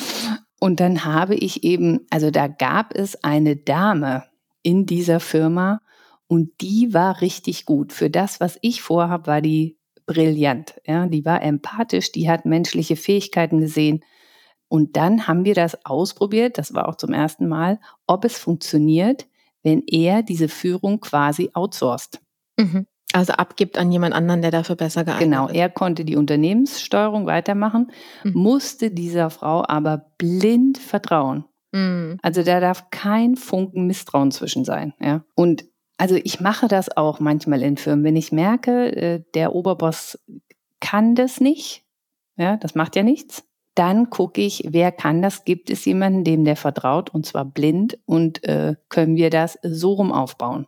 Und 0.60 0.82
dann 0.82 1.06
habe 1.06 1.36
ich 1.36 1.64
eben, 1.64 2.06
also 2.10 2.32
da 2.32 2.50
gab 2.50 2.94
es 2.94 3.24
eine 3.24 3.56
Dame 3.56 4.26
in 4.62 4.86
dieser 4.86 5.22
Firma 5.22 5.80
und 6.28 6.50
die 6.60 6.94
war 6.94 7.22
richtig 7.22 7.66
gut. 7.66 7.94
Für 7.94 8.10
das, 8.10 8.42
was 8.42 8.60
ich 8.62 8.82
vorhabe, 8.82 9.28
war 9.28 9.42
die 9.42 9.80
brillant. 10.06 10.82
Ja, 10.86 11.08
die 11.08 11.24
war 11.24 11.42
empathisch, 11.42 12.12
die 12.12 12.30
hat 12.30 12.46
menschliche 12.46 12.98
Fähigkeiten 12.98 13.62
gesehen. 13.62 14.04
Und 14.72 14.96
dann 14.96 15.28
haben 15.28 15.44
wir 15.44 15.54
das 15.54 15.86
ausprobiert, 15.86 16.58
das 16.58 16.74
war 16.74 16.88
auch 16.88 16.96
zum 16.96 17.12
ersten 17.12 17.46
Mal, 17.46 17.78
ob 18.08 18.24
es 18.24 18.38
funktioniert, 18.38 19.28
wenn 19.64 19.84
er 19.86 20.24
diese 20.24 20.48
Führung 20.48 21.02
quasi 21.02 21.50
outsourced. 21.54 22.22
Mhm. 22.58 22.88
Also 23.12 23.34
abgibt 23.34 23.78
an 23.78 23.92
jemand 23.92 24.16
anderen, 24.16 24.42
der 24.42 24.52
dafür 24.52 24.78
besser 24.78 25.04
geeignet 25.04 25.26
genau, 25.26 25.48
ist. 25.48 25.52
Genau, 25.52 25.62
er 25.62 25.70
konnte 25.70 26.06
die 26.06 26.16
Unternehmenssteuerung 26.16 27.26
weitermachen, 27.26 27.92
mhm. 28.24 28.32
musste 28.32 28.92
dieser 28.92 29.30
Frau 29.30 29.66
aber 29.68 30.06
blind 30.18 30.78
vertrauen. 30.78 31.44
Mhm. 31.74 32.18
Also 32.22 32.42
da 32.42 32.62
darf 32.62 32.90
kein 32.92 33.36
Funken 33.36 33.88
Misstrauen 33.88 34.32
zwischen 34.32 34.64
sein. 34.64 34.94
Ja? 35.02 35.26
Und 35.36 35.66
also 35.98 36.16
ich 36.16 36.40
mache 36.40 36.70
das 36.70 36.96
auch 36.96 37.20
manchmal 37.20 37.62
in 37.62 37.76
Firmen, 37.76 38.06
wenn 38.06 38.16
ich 38.16 38.32
merke, 38.32 38.96
äh, 38.96 39.24
der 39.36 39.54
Oberboss 39.54 40.18
kann 40.80 41.14
das 41.14 41.42
nicht, 41.42 41.84
ja, 42.38 42.56
das 42.56 42.74
macht 42.74 42.96
ja 42.96 43.04
nichts. 43.04 43.44
Dann 43.76 44.10
gucke 44.10 44.42
ich, 44.42 44.64
wer 44.70 44.92
kann 44.92 45.22
das? 45.22 45.46
Gibt 45.46 45.70
es 45.70 45.86
jemanden, 45.86 46.24
dem 46.24 46.44
der 46.44 46.56
vertraut 46.56 47.10
und 47.10 47.26
zwar 47.26 47.46
blind 47.46 47.98
und 48.06 48.44
äh, 48.44 48.76
können 48.90 49.16
wir 49.16 49.30
das 49.30 49.58
so 49.64 49.94
rum 49.94 50.12
aufbauen? 50.12 50.68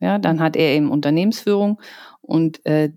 Ja, 0.00 0.18
dann 0.18 0.40
hat 0.40 0.56
er 0.56 0.74
eben 0.74 0.90
Unternehmensführung 0.90 1.80
und 2.20 2.64
äh, 2.66 2.92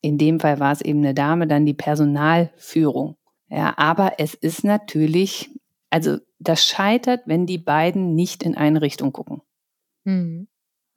in 0.00 0.16
dem 0.16 0.40
Fall 0.40 0.60
war 0.60 0.72
es 0.72 0.80
eben 0.80 1.00
eine 1.00 1.14
Dame, 1.14 1.46
dann 1.46 1.66
die 1.66 1.74
Personalführung. 1.74 3.16
Ja, 3.48 3.74
aber 3.76 4.14
es 4.18 4.34
ist 4.34 4.64
natürlich, 4.64 5.50
also 5.90 6.18
das 6.38 6.64
scheitert, 6.64 7.22
wenn 7.26 7.46
die 7.46 7.58
beiden 7.58 8.14
nicht 8.14 8.42
in 8.42 8.56
eine 8.56 8.82
Richtung 8.82 9.12
gucken. 9.12 9.42
Mhm. 10.04 10.48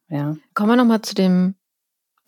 Ja. 0.09 0.35
Kommen 0.53 0.69
wir 0.69 0.75
nochmal 0.75 1.01
zu 1.01 1.15
dem 1.15 1.55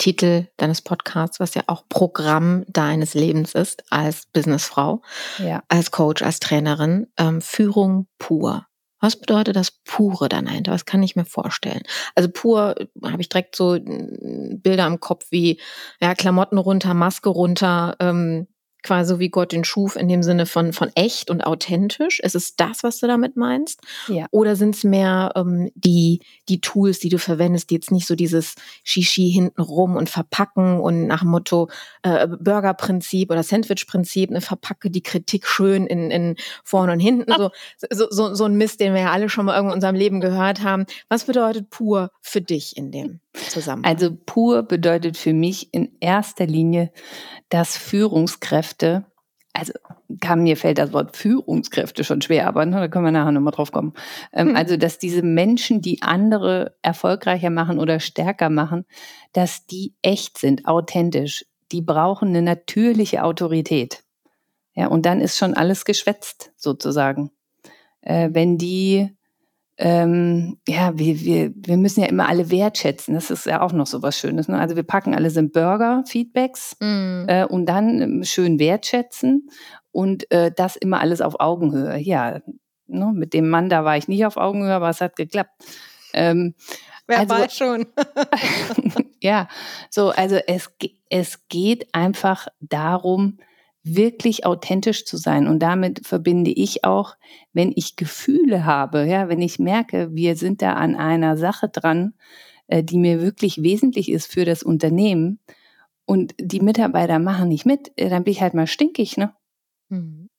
Titel 0.03 0.48
deines 0.57 0.81
Podcasts, 0.81 1.39
was 1.39 1.53
ja 1.53 1.62
auch 1.67 1.88
Programm 1.88 2.65
deines 2.67 3.13
Lebens 3.13 3.55
ist 3.55 3.86
als 3.89 4.25
Businessfrau, 4.25 5.01
ja. 5.38 5.63
als 5.69 5.91
Coach, 5.91 6.22
als 6.24 6.41
Trainerin, 6.41 7.07
ähm, 7.17 7.39
Führung 7.39 8.07
pur. 8.17 8.67
Was 9.00 9.15
bedeutet 9.15 9.55
das 9.55 9.72
Pure 9.86 10.27
dann 10.27 10.43
dahinter? 10.45 10.74
Was 10.74 10.83
kann 10.83 11.03
ich 11.03 11.15
mir 11.15 11.24
vorstellen? 11.24 11.83
Also 12.15 12.27
pur 12.29 12.75
äh, 12.77 12.88
habe 13.05 13.22
ich 13.22 13.29
direkt 13.29 13.55
so 13.55 13.75
äh, 13.75 14.57
Bilder 14.57 14.88
im 14.88 15.00
Kopf 15.00 15.27
wie 15.29 15.62
ja, 16.01 16.15
Klamotten 16.15 16.57
runter, 16.57 16.93
Maske 16.93 17.29
runter, 17.29 17.95
ähm, 18.01 18.48
quasi 18.83 19.19
wie 19.19 19.29
Gott 19.29 19.51
den 19.51 19.63
schuf, 19.63 19.95
in 19.95 20.07
dem 20.07 20.23
Sinne 20.23 20.45
von, 20.45 20.73
von 20.73 20.91
echt 20.95 21.29
und 21.29 21.41
authentisch? 21.41 22.19
Ist 22.19 22.35
es 22.35 22.55
das, 22.55 22.83
was 22.83 22.99
du 22.99 23.07
damit 23.07 23.35
meinst? 23.37 23.81
Ja. 24.07 24.27
Oder 24.31 24.55
sind 24.55 24.75
es 24.75 24.83
mehr 24.83 25.31
ähm, 25.35 25.71
die, 25.75 26.19
die 26.49 26.61
Tools, 26.61 26.99
die 26.99 27.09
du 27.09 27.17
verwendest, 27.17 27.69
die 27.69 27.75
jetzt 27.75 27.91
nicht 27.91 28.07
so 28.07 28.15
dieses 28.15 28.55
Shishi 28.83 29.31
hinten 29.31 29.61
rum 29.61 29.95
und 29.95 30.09
verpacken 30.09 30.79
und 30.79 31.07
nach 31.07 31.21
dem 31.21 31.29
Motto 31.29 31.69
äh, 32.03 32.27
Burger-Prinzip 32.27 33.31
oder 33.31 33.43
Sandwich-Prinzip, 33.43 34.31
ne, 34.31 34.41
verpacke 34.41 34.89
die 34.89 35.03
Kritik 35.03 35.47
schön 35.47 35.87
in, 35.87 36.11
in 36.11 36.35
vorne 36.63 36.93
und 36.93 36.99
hinten. 36.99 37.33
So, 37.37 37.51
so, 37.89 38.07
so, 38.09 38.35
so 38.35 38.45
ein 38.45 38.55
Mist, 38.55 38.79
den 38.79 38.93
wir 38.93 39.01
ja 39.01 39.11
alle 39.11 39.29
schon 39.29 39.45
mal 39.45 39.55
irgendwo 39.55 39.73
in 39.73 39.77
unserem 39.77 39.95
Leben 39.95 40.21
gehört 40.21 40.61
haben. 40.63 40.85
Was 41.09 41.25
bedeutet 41.25 41.69
pur 41.69 42.11
für 42.21 42.41
dich 42.41 42.77
in 42.77 42.91
dem 42.91 43.19
Zusammenhang? 43.33 43.91
Also 43.91 44.15
pur 44.25 44.63
bedeutet 44.63 45.17
für 45.17 45.33
mich 45.33 45.69
in 45.71 45.91
erster 45.99 46.45
Linie, 46.45 46.91
dass 47.49 47.77
Führungskräfte, 47.77 48.73
also 49.53 49.74
kann, 50.20 50.44
mir 50.44 50.58
fällt 50.58 50.80
das 50.80 50.94
Wort 50.94 51.15
Führungskräfte 51.15 52.03
schon 52.03 52.22
schwer, 52.22 52.48
aber 52.48 52.65
ne, 52.65 52.77
da 52.77 52.88
können 52.88 53.06
wir 53.06 53.12
nachher 53.12 53.32
nochmal 53.32 53.53
drauf 53.53 53.72
kommen. 53.72 53.94
Ähm, 54.34 54.50
hm. 54.50 54.56
Also, 54.56 54.77
dass 54.77 54.98
diese 54.98 55.22
Menschen, 55.22 55.82
die 55.82 56.01
andere 56.01 56.75
erfolgreicher 56.82 57.51
machen 57.51 57.80
oder 57.80 58.00
stärker 58.00 58.50
machen, 58.50 58.86
dass 59.32 59.65
die 59.68 59.94
echt 60.01 60.39
sind, 60.39 60.65
authentisch. 60.65 61.46
Die 61.72 61.82
brauchen 61.82 62.30
eine 62.30 62.42
natürliche 62.42 63.24
Autorität. 63.24 64.03
Ja, 64.75 64.88
und 64.88 65.06
dann 65.06 65.22
ist 65.22 65.38
schon 65.38 65.53
alles 65.53 65.86
geschwätzt, 65.86 66.51
sozusagen. 66.56 67.32
Äh, 68.01 68.30
wenn 68.34 68.58
die 68.58 69.15
ähm, 69.85 70.57
ja, 70.65 70.97
wir, 70.97 71.19
wir, 71.19 71.51
wir 71.53 71.75
müssen 71.75 71.99
ja 71.99 72.07
immer 72.07 72.29
alle 72.29 72.49
wertschätzen. 72.49 73.15
Das 73.15 73.29
ist 73.29 73.45
ja 73.45 73.61
auch 73.61 73.73
noch 73.73 73.85
so 73.85 74.01
was 74.01 74.17
Schönes. 74.17 74.47
Ne? 74.47 74.57
Also 74.57 74.77
wir 74.77 74.83
packen 74.83 75.13
alle 75.13 75.29
sind 75.29 75.51
Burger-Feedbacks 75.51 76.77
mm. 76.79 77.25
äh, 77.27 77.45
und 77.49 77.65
dann 77.65 78.01
ähm, 78.01 78.23
schön 78.23 78.59
wertschätzen 78.59 79.49
und 79.91 80.31
äh, 80.31 80.53
das 80.55 80.77
immer 80.77 81.01
alles 81.01 81.19
auf 81.19 81.41
Augenhöhe. 81.41 81.97
Ja, 81.97 82.39
ne? 82.87 83.11
mit 83.13 83.33
dem 83.33 83.49
Mann, 83.49 83.67
da 83.67 83.83
war 83.83 83.97
ich 83.97 84.07
nicht 84.07 84.25
auf 84.25 84.37
Augenhöhe, 84.37 84.73
aber 84.73 84.87
es 84.87 85.01
hat 85.01 85.17
geklappt. 85.17 85.51
Ähm, 86.13 86.55
Wer 87.05 87.19
also, 87.19 87.35
weiß 87.35 87.53
schon. 87.53 87.85
ja, 89.21 89.49
so, 89.89 90.11
also 90.11 90.37
es, 90.47 90.69
es 91.09 91.45
geht 91.49 91.93
einfach 91.93 92.47
darum, 92.61 93.37
wirklich 93.83 94.45
authentisch 94.45 95.05
zu 95.05 95.17
sein. 95.17 95.47
Und 95.47 95.59
damit 95.59 96.07
verbinde 96.07 96.51
ich 96.51 96.83
auch, 96.85 97.15
wenn 97.51 97.73
ich 97.75 97.95
Gefühle 97.95 98.65
habe, 98.65 99.05
ja, 99.05 99.27
wenn 99.27 99.41
ich 99.41 99.59
merke, 99.59 100.09
wir 100.13 100.35
sind 100.35 100.61
da 100.61 100.73
an 100.73 100.95
einer 100.95 101.37
Sache 101.37 101.69
dran, 101.69 102.13
äh, 102.67 102.83
die 102.83 102.97
mir 102.97 103.21
wirklich 103.21 103.61
wesentlich 103.61 104.09
ist 104.09 104.31
für 104.31 104.45
das 104.45 104.63
Unternehmen 104.63 105.39
und 106.05 106.33
die 106.39 106.61
Mitarbeiter 106.61 107.19
machen 107.19 107.49
nicht 107.49 107.65
mit, 107.65 107.91
äh, 107.97 108.09
dann 108.09 108.23
bin 108.23 108.31
ich 108.31 108.41
halt 108.41 108.53
mal 108.53 108.67
stinkig, 108.67 109.17
ne? 109.17 109.33
Mhm. 109.89 110.29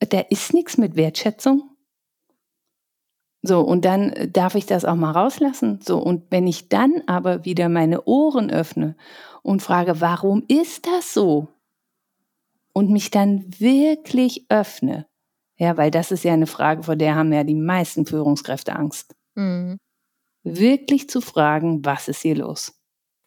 Da 0.00 0.18
ist 0.18 0.52
nichts 0.52 0.78
mit 0.78 0.96
Wertschätzung. 0.96 1.70
So, 3.42 3.60
und 3.60 3.84
dann 3.84 4.14
darf 4.32 4.54
ich 4.54 4.66
das 4.66 4.84
auch 4.84 4.94
mal 4.94 5.10
rauslassen. 5.12 5.80
So, 5.82 5.98
und 5.98 6.30
wenn 6.30 6.46
ich 6.46 6.68
dann 6.68 7.02
aber 7.06 7.44
wieder 7.44 7.68
meine 7.68 8.04
Ohren 8.04 8.50
öffne 8.50 8.96
und 9.42 9.62
frage, 9.62 10.00
warum 10.00 10.44
ist 10.48 10.86
das 10.86 11.12
so? 11.12 11.48
Und 12.72 12.90
mich 12.90 13.10
dann 13.10 13.44
wirklich 13.58 14.46
öffne. 14.48 15.06
Ja, 15.56 15.76
weil 15.76 15.90
das 15.90 16.10
ist 16.10 16.24
ja 16.24 16.32
eine 16.32 16.46
Frage, 16.46 16.82
vor 16.82 16.96
der 16.96 17.14
haben 17.14 17.32
ja 17.32 17.44
die 17.44 17.54
meisten 17.54 18.06
Führungskräfte 18.06 18.74
Angst. 18.74 19.14
Mhm. 19.34 19.78
Wirklich 20.44 21.08
zu 21.08 21.20
fragen, 21.20 21.84
was 21.84 22.08
ist 22.08 22.22
hier 22.22 22.36
los? 22.36 22.72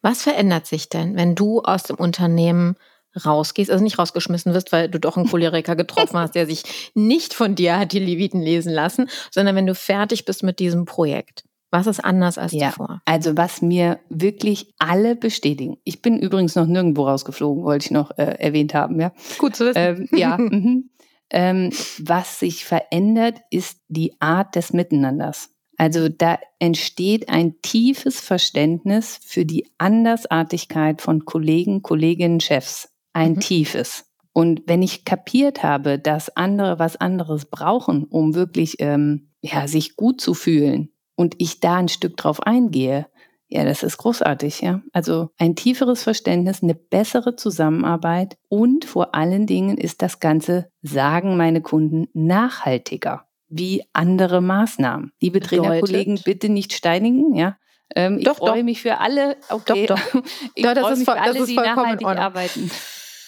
Was 0.02 0.22
verändert 0.22 0.66
sich 0.66 0.88
denn, 0.88 1.16
wenn 1.16 1.34
du 1.34 1.62
aus 1.62 1.84
dem 1.84 1.96
Unternehmen 1.96 2.76
rausgehst, 3.24 3.70
also 3.70 3.82
nicht 3.82 3.98
rausgeschmissen 3.98 4.52
wirst, 4.52 4.72
weil 4.72 4.90
du 4.90 5.00
doch 5.00 5.16
einen 5.16 5.28
Choleriker 5.28 5.74
getroffen 5.74 6.18
hast, 6.18 6.34
der 6.34 6.46
sich 6.46 6.92
nicht 6.94 7.32
von 7.32 7.54
dir 7.54 7.78
hat 7.78 7.92
die 7.92 7.98
Leviten 7.98 8.42
lesen 8.42 8.72
lassen, 8.72 9.08
sondern 9.30 9.56
wenn 9.56 9.66
du 9.66 9.74
fertig 9.74 10.24
bist 10.26 10.42
mit 10.42 10.58
diesem 10.58 10.84
Projekt? 10.84 11.44
Was 11.76 11.86
ist 11.86 12.00
anders 12.00 12.38
als 12.38 12.52
ja, 12.52 12.70
zuvor? 12.70 13.02
Also 13.04 13.36
was 13.36 13.60
mir 13.60 14.00
wirklich 14.08 14.72
alle 14.78 15.14
bestätigen. 15.14 15.76
Ich 15.84 16.00
bin 16.00 16.18
übrigens 16.18 16.54
noch 16.54 16.66
nirgendwo 16.66 17.06
rausgeflogen, 17.06 17.64
wollte 17.64 17.84
ich 17.84 17.90
noch 17.90 18.12
äh, 18.16 18.36
erwähnt 18.38 18.72
haben. 18.72 18.98
Ja, 18.98 19.12
gut 19.36 19.56
zu 19.56 19.66
wissen. 19.66 19.78
Ähm, 19.78 20.08
ja. 20.10 20.38
mhm. 20.38 20.88
ähm, 21.28 21.70
was 21.98 22.40
sich 22.40 22.64
verändert, 22.64 23.42
ist 23.50 23.82
die 23.88 24.18
Art 24.20 24.56
des 24.56 24.72
Miteinanders. 24.72 25.50
Also 25.76 26.08
da 26.08 26.38
entsteht 26.60 27.28
ein 27.28 27.60
tiefes 27.60 28.20
Verständnis 28.20 29.20
für 29.22 29.44
die 29.44 29.68
Andersartigkeit 29.76 31.02
von 31.02 31.26
Kollegen, 31.26 31.82
Kolleginnen, 31.82 32.40
Chefs. 32.40 32.88
Ein 33.12 33.32
mhm. 33.32 33.40
tiefes. 33.40 34.06
Und 34.32 34.62
wenn 34.64 34.80
ich 34.80 35.04
kapiert 35.04 35.62
habe, 35.62 35.98
dass 35.98 36.34
andere 36.38 36.78
was 36.78 36.96
anderes 36.96 37.44
brauchen, 37.44 38.04
um 38.04 38.34
wirklich 38.34 38.76
ähm, 38.78 39.28
ja, 39.42 39.68
sich 39.68 39.96
gut 39.96 40.22
zu 40.22 40.32
fühlen, 40.32 40.90
und 41.16 41.34
ich 41.38 41.60
da 41.60 41.76
ein 41.76 41.88
Stück 41.88 42.16
drauf 42.16 42.40
eingehe, 42.42 43.06
ja, 43.48 43.64
das 43.64 43.82
ist 43.82 43.98
großartig, 43.98 44.60
ja. 44.60 44.82
Also 44.92 45.30
ein 45.38 45.54
tieferes 45.54 46.02
Verständnis, 46.02 46.62
eine 46.62 46.74
bessere 46.74 47.36
Zusammenarbeit 47.36 48.36
und 48.48 48.84
vor 48.84 49.14
allen 49.14 49.46
Dingen 49.46 49.78
ist 49.78 50.02
das 50.02 50.18
Ganze, 50.20 50.70
sagen 50.82 51.36
meine 51.36 51.60
Kunden, 51.60 52.08
nachhaltiger 52.12 53.26
wie 53.48 53.84
andere 53.92 54.40
Maßnahmen. 54.40 55.12
Liebe 55.20 55.38
Trainerkollegen, 55.40 56.20
bitte 56.24 56.48
nicht 56.48 56.72
steinigen, 56.72 57.34
ja. 57.36 57.56
Ähm, 57.94 58.20
doch, 58.20 58.32
ich 58.32 58.38
freue 58.38 58.64
mich 58.64 58.82
für 58.82 58.98
alle, 58.98 59.36
okay. 59.48 59.86
Doch, 59.86 59.96
doch. 60.12 60.22
ich 60.56 60.64
ja, 60.64 60.74
freue 60.74 60.96
mich 60.96 61.04
für 61.04 61.20
alle, 61.20 61.46
die 61.46 61.54
nachhaltig 61.54 62.06
arbeiten. 62.06 62.70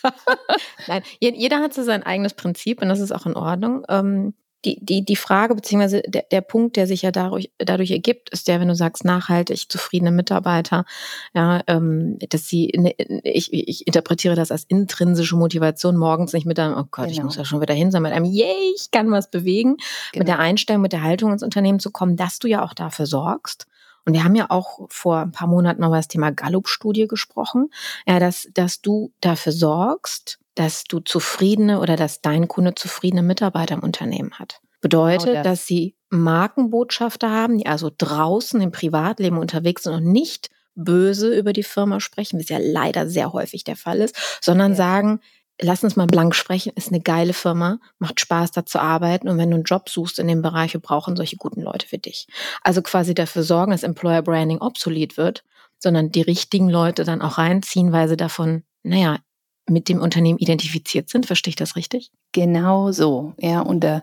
Nein, 0.87 1.03
jeder 1.21 1.61
hat 1.61 1.75
so 1.75 1.83
sein 1.83 2.03
eigenes 2.03 2.35
Prinzip 2.35 2.83
und 2.83 2.89
das 2.89 3.01
ist 3.01 3.13
auch 3.13 3.27
in 3.27 3.35
Ordnung. 3.35 3.85
Ähm, 3.89 4.35
die, 4.65 4.85
die, 4.85 5.05
die 5.05 5.17
Frage 5.17 5.55
beziehungsweise 5.55 6.03
der, 6.03 6.25
der 6.31 6.41
Punkt, 6.41 6.77
der 6.77 6.87
sich 6.87 7.03
ja 7.03 7.13
dadurch, 7.13 7.51
dadurch 7.59 7.91
ergibt, 7.91 8.31
ist 8.31 8.49
der, 8.49 8.61
wenn 8.61 8.69
du 8.69 8.75
sagst, 8.75 9.05
nachhaltig 9.05 9.71
zufriedene 9.71 10.11
Mitarbeiter, 10.11 10.85
ja, 11.33 11.63
ähm, 11.67 12.19
dass 12.29 12.49
sie, 12.49 12.73
ne, 12.77 12.95
ich, 13.23 13.53
ich 13.53 13.87
interpretiere 13.87 14.35
das 14.35 14.51
als 14.51 14.65
intrinsische 14.65 15.37
Motivation, 15.37 15.97
morgens 15.97 16.33
nicht 16.33 16.47
mit 16.47 16.59
einem, 16.59 16.75
oh 16.75 16.85
Gott, 16.91 17.07
genau. 17.07 17.11
ich 17.11 17.23
muss 17.23 17.37
ja 17.37 17.45
schon 17.45 17.61
wieder 17.61 17.75
hin, 17.75 17.93
sondern 17.93 18.13
mit 18.13 18.17
einem, 18.17 18.33
yay, 18.33 18.75
ich 18.75 18.91
kann 18.91 19.11
was 19.11 19.31
bewegen, 19.31 19.77
genau. 20.13 20.23
mit 20.23 20.29
der 20.29 20.41
Einstellung, 20.41 20.83
mit 20.83 20.93
der 20.93 21.03
Haltung 21.03 21.33
ins 21.33 21.43
Unternehmen 21.43 21.79
zu 21.79 21.91
kommen, 21.91 22.17
dass 22.17 22.39
du 22.39 22.49
ja 22.49 22.65
auch 22.65 22.75
dafür 22.75 23.07
sorgst. 23.07 23.67
Und 24.05 24.15
wir 24.15 24.25
haben 24.25 24.35
ja 24.35 24.47
auch 24.49 24.89
vor 24.89 25.19
ein 25.19 25.33
paar 25.33 25.49
Monaten 25.49 25.81
mal 25.83 25.89
über 25.89 25.97
das 25.97 26.09
Thema 26.09 26.33
Gallup-Studie 26.33 27.07
gesprochen, 27.07 27.71
ja, 28.07 28.19
dass, 28.19 28.49
dass 28.55 28.81
du 28.81 29.13
dafür 29.21 29.53
sorgst, 29.53 30.41
dass 30.59 30.85
du 30.85 30.99
zufriedene 31.01 31.81
oder 31.81 31.97
dass 31.97 32.21
dein 32.21 32.49
Kunde 32.49 32.75
zufriedene 32.75 33.23
Mitarbeiter 33.23 33.77
im 33.77 33.83
Unternehmen 33.83 34.33
hat. 34.39 34.61
Bedeutet, 34.81 35.27
genau 35.27 35.43
das. 35.43 35.45
dass 35.45 35.67
sie 35.67 35.97
Markenbotschafter 36.11 37.31
haben, 37.31 37.59
die 37.59 37.67
also 37.67 37.91
draußen 37.97 38.61
im 38.61 38.73
Privatleben 38.73 39.39
unterwegs 39.39 39.85
sind 39.85 39.95
und 39.95 40.11
nicht 40.11 40.51
böse 40.75 41.37
über 41.37 41.53
die 41.53 41.63
Firma 41.63 42.01
sprechen, 42.01 42.39
was 42.41 42.49
ja 42.49 42.59
leider 42.61 43.09
sehr 43.09 43.33
häufig 43.33 43.65
der 43.65 43.77
Fall 43.77 43.99
ist, 43.99 44.17
sondern 44.41 44.73
ja. 44.73 44.77
sagen, 44.77 45.21
lass 45.61 45.85
uns 45.85 45.97
mal 45.97 46.07
blank 46.07 46.35
sprechen, 46.35 46.73
ist 46.75 46.89
eine 46.89 47.01
geile 47.01 47.35
Firma, 47.35 47.79
macht 47.99 48.21
Spaß 48.21 48.53
da 48.53 48.65
zu 48.65 48.81
arbeiten 48.81 49.29
und 49.29 49.39
wenn 49.39 49.51
du 49.51 49.57
einen 49.57 49.65
Job 49.65 49.89
suchst 49.89 50.19
in 50.19 50.29
dem 50.29 50.43
Bereich, 50.43 50.73
wir 50.73 50.81
brauchen 50.81 51.17
solche 51.17 51.37
guten 51.37 51.63
Leute 51.63 51.87
für 51.87 51.99
dich. 51.99 52.27
Also 52.63 52.83
quasi 52.83 53.15
dafür 53.15 53.43
sorgen, 53.43 53.73
dass 53.73 53.83
Employer 53.83 54.23
Branding 54.23 54.61
obsolet 54.61 55.17
wird, 55.17 55.45
sondern 55.79 56.11
die 56.11 56.23
richtigen 56.23 56.69
Leute 56.69 57.05
dann 57.05 57.23
auch 57.23 57.39
reinziehen, 57.39 57.93
weil 57.93 58.09
sie 58.09 58.17
davon, 58.17 58.63
naja, 58.83 59.19
mit 59.69 59.89
dem 59.89 60.01
Unternehmen 60.01 60.39
identifiziert 60.39 61.09
sind. 61.09 61.27
Verstehe 61.27 61.51
ich 61.51 61.57
das 61.57 61.77
richtig? 61.77 62.11
Genau 62.33 62.93
so, 62.93 63.35
ja. 63.39 63.61
Und 63.61 63.85
äh, 63.85 64.01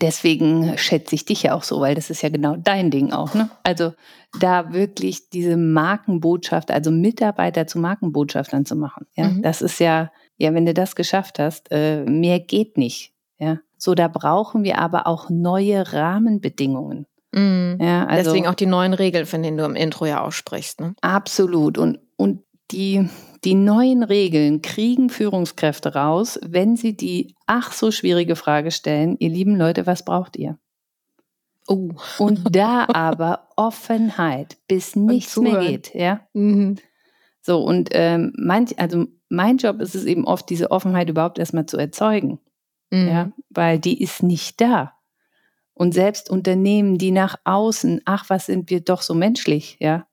deswegen 0.00 0.76
schätze 0.78 1.14
ich 1.14 1.24
dich 1.24 1.44
ja 1.44 1.54
auch 1.54 1.62
so, 1.62 1.80
weil 1.80 1.94
das 1.94 2.10
ist 2.10 2.22
ja 2.22 2.28
genau 2.28 2.56
dein 2.56 2.90
Ding 2.90 3.12
auch. 3.12 3.34
Ne? 3.34 3.50
Also 3.62 3.92
da 4.40 4.72
wirklich 4.72 5.30
diese 5.30 5.56
Markenbotschaft, 5.56 6.70
also 6.70 6.90
Mitarbeiter 6.90 7.66
zu 7.66 7.78
Markenbotschaftern 7.78 8.64
zu 8.64 8.76
machen. 8.76 9.06
Ja, 9.16 9.28
mhm. 9.28 9.42
das 9.42 9.62
ist 9.62 9.78
ja, 9.78 10.10
ja, 10.36 10.54
wenn 10.54 10.66
du 10.66 10.74
das 10.74 10.96
geschafft 10.96 11.38
hast, 11.38 11.68
äh, 11.70 12.04
mehr 12.04 12.40
geht 12.40 12.76
nicht. 12.78 13.12
Ja, 13.38 13.58
so 13.78 13.94
da 13.94 14.08
brauchen 14.08 14.64
wir 14.64 14.78
aber 14.78 15.06
auch 15.06 15.30
neue 15.30 15.92
Rahmenbedingungen. 15.92 17.06
Mhm. 17.32 17.78
Ja, 17.80 18.06
also, 18.06 18.30
Deswegen 18.30 18.48
auch 18.48 18.54
die 18.54 18.66
neuen 18.66 18.92
Regeln, 18.92 19.26
von 19.26 19.42
denen 19.42 19.56
du 19.56 19.64
im 19.64 19.76
Intro 19.76 20.06
ja 20.06 20.20
aussprichst. 20.20 20.80
Ne? 20.80 20.94
Absolut. 21.00 21.78
Und, 21.78 21.98
und 22.16 22.42
die, 22.72 23.08
die 23.44 23.54
neuen 23.54 24.02
Regeln 24.02 24.62
kriegen 24.62 25.10
Führungskräfte 25.10 25.94
raus, 25.94 26.38
wenn 26.42 26.76
sie 26.76 26.96
die 26.96 27.34
ach 27.46 27.72
so 27.72 27.90
schwierige 27.90 28.36
Frage 28.36 28.70
stellen, 28.70 29.16
ihr 29.18 29.30
lieben 29.30 29.56
Leute, 29.56 29.86
was 29.86 30.04
braucht 30.04 30.36
ihr? 30.36 30.58
Oh. 31.66 31.90
Und 32.18 32.54
da 32.54 32.86
aber 32.92 33.48
Offenheit, 33.56 34.58
bis 34.66 34.96
nichts 34.96 35.36
mehr 35.36 35.60
geht, 35.60 35.94
ja. 35.94 36.20
Mhm. 36.32 36.76
So, 37.42 37.62
und 37.62 37.90
ähm, 37.92 38.32
manch, 38.36 38.78
also 38.78 39.06
mein 39.28 39.56
Job 39.56 39.80
ist 39.80 39.94
es 39.94 40.04
eben 40.04 40.26
oft, 40.26 40.50
diese 40.50 40.70
Offenheit 40.70 41.08
überhaupt 41.08 41.38
erstmal 41.38 41.66
zu 41.66 41.76
erzeugen. 41.76 42.38
Mhm. 42.90 43.08
Ja, 43.08 43.32
weil 43.48 43.78
die 43.78 44.02
ist 44.02 44.22
nicht 44.22 44.60
da. 44.60 44.92
Und 45.72 45.94
selbst 45.94 46.28
Unternehmen, 46.28 46.98
die 46.98 47.10
nach 47.10 47.36
außen, 47.44 48.02
ach, 48.04 48.28
was 48.28 48.46
sind 48.46 48.68
wir 48.68 48.80
doch 48.80 49.00
so 49.00 49.14
menschlich, 49.14 49.76
ja, 49.80 50.06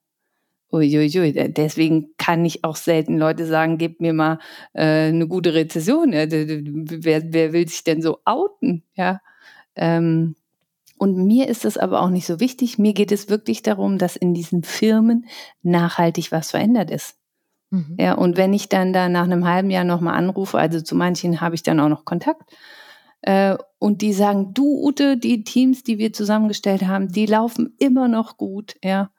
Uiuiui, 0.72 1.32
deswegen 1.54 2.10
kann 2.18 2.44
ich 2.44 2.64
auch 2.64 2.76
selten 2.76 3.18
Leute 3.18 3.46
sagen, 3.46 3.78
gebt 3.78 4.02
mir 4.02 4.14
mal 4.14 4.40
äh, 4.74 5.08
eine 5.08 5.28
gute 5.28 5.54
Rezession. 5.54 6.12
Ja, 6.12 6.26
wer, 6.30 7.34
wer 7.34 7.54
will 7.54 7.68
sich 7.68 7.84
denn 7.84 8.02
so 8.02 8.20
outen? 8.26 8.84
Ja. 8.96 9.22
Ähm, 9.76 10.36
und 10.98 11.16
mir 11.16 11.48
ist 11.48 11.64
es 11.64 11.78
aber 11.78 12.02
auch 12.02 12.10
nicht 12.10 12.26
so 12.26 12.40
wichtig. 12.40 12.78
Mir 12.80 12.94
geht 12.94 13.12
es 13.12 13.30
wirklich 13.30 13.62
darum, 13.62 13.98
dass 13.98 14.16
in 14.16 14.34
diesen 14.34 14.64
Firmen 14.64 15.26
nachhaltig 15.62 16.32
was 16.32 16.52
verändert 16.52 16.92
ist. 16.92 17.18
Mhm. 17.70 17.96
Ja, 18.00 18.14
und 18.14 18.36
wenn 18.38 18.54
ich 18.54 18.70
dann 18.70 18.94
da 18.94 19.08
nach 19.08 19.24
einem 19.24 19.46
halben 19.46 19.70
Jahr 19.70 19.84
nochmal 19.84 20.16
anrufe, 20.16 20.58
also 20.58 20.82
zu 20.82 20.96
manchen 20.96 21.40
habe 21.40 21.56
ich 21.56 21.64
dann 21.64 21.80
auch 21.80 21.90
noch 21.90 22.06
Kontakt, 22.06 22.42
und 23.80 24.02
die 24.02 24.14
sagen, 24.14 24.54
du 24.54 24.86
Ute, 24.86 25.18
die 25.18 25.44
Teams, 25.44 25.84
die 25.84 25.98
wir 25.98 26.14
zusammengestellt 26.14 26.84
haben, 26.86 27.10
die 27.10 27.26
laufen 27.26 27.76
immer 27.80 28.08
noch 28.08 28.38
gut, 28.38 28.76
ja. 28.84 29.12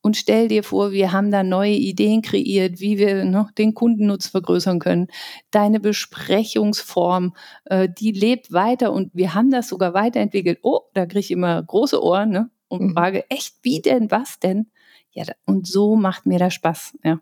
Und 0.00 0.16
stell 0.16 0.48
dir 0.48 0.62
vor, 0.62 0.92
wir 0.92 1.12
haben 1.12 1.30
da 1.30 1.42
neue 1.42 1.72
Ideen 1.72 2.22
kreiert, 2.22 2.80
wie 2.80 2.98
wir 2.98 3.24
noch 3.24 3.50
den 3.50 3.74
Kundennutz 3.74 4.28
vergrößern 4.28 4.78
können. 4.78 5.08
Deine 5.50 5.80
Besprechungsform, 5.80 7.34
äh, 7.64 7.88
die 7.88 8.12
lebt 8.12 8.52
weiter 8.52 8.92
und 8.92 9.10
wir 9.12 9.34
haben 9.34 9.50
das 9.50 9.68
sogar 9.68 9.92
weiterentwickelt. 9.92 10.60
Oh, 10.62 10.82
da 10.94 11.04
kriege 11.04 11.20
ich 11.20 11.30
immer 11.30 11.60
große 11.62 12.02
Ohren 12.02 12.30
ne? 12.30 12.50
und 12.68 12.82
mhm. 12.82 12.92
frage, 12.92 13.28
echt, 13.28 13.56
wie 13.62 13.80
denn, 13.82 14.10
was 14.10 14.38
denn? 14.38 14.70
Ja, 15.10 15.24
und 15.44 15.66
so 15.66 15.96
macht 15.96 16.26
mir 16.26 16.38
das 16.38 16.54
Spaß, 16.54 16.98
ja. 17.02 17.20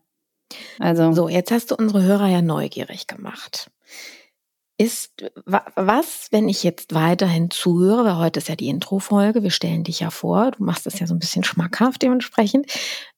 Also. 0.78 1.12
So, 1.12 1.28
jetzt 1.28 1.50
hast 1.50 1.70
du 1.70 1.76
unsere 1.76 2.02
Hörer 2.02 2.28
ja 2.28 2.42
neugierig 2.42 3.06
gemacht 3.06 3.70
ist, 4.76 5.24
was, 5.46 6.28
wenn 6.32 6.48
ich 6.48 6.64
jetzt 6.64 6.94
weiterhin 6.94 7.50
zuhöre, 7.50 8.04
weil 8.04 8.18
heute 8.18 8.40
ist 8.40 8.48
ja 8.48 8.56
die 8.56 8.68
Intro-Folge, 8.68 9.44
wir 9.44 9.50
stellen 9.50 9.84
dich 9.84 10.00
ja 10.00 10.10
vor, 10.10 10.50
du 10.50 10.64
machst 10.64 10.86
das 10.86 10.98
ja 10.98 11.06
so 11.06 11.14
ein 11.14 11.20
bisschen 11.20 11.44
schmackhaft 11.44 12.02
dementsprechend. 12.02 12.66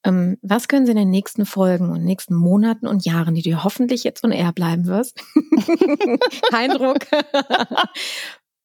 Ähm, 0.04 0.36
was 0.42 0.68
können 0.68 0.86
Sie 0.86 0.92
in 0.92 0.98
den 0.98 1.10
nächsten 1.10 1.46
Folgen 1.46 1.90
und 1.90 2.04
nächsten 2.04 2.34
Monaten 2.34 2.86
und 2.86 3.06
Jahren, 3.06 3.34
die 3.34 3.42
du 3.42 3.64
hoffentlich 3.64 4.04
jetzt 4.04 4.22
on 4.24 4.32
air 4.32 4.52
bleiben 4.52 4.86
wirst, 4.86 5.18
Eindruck, 6.52 7.06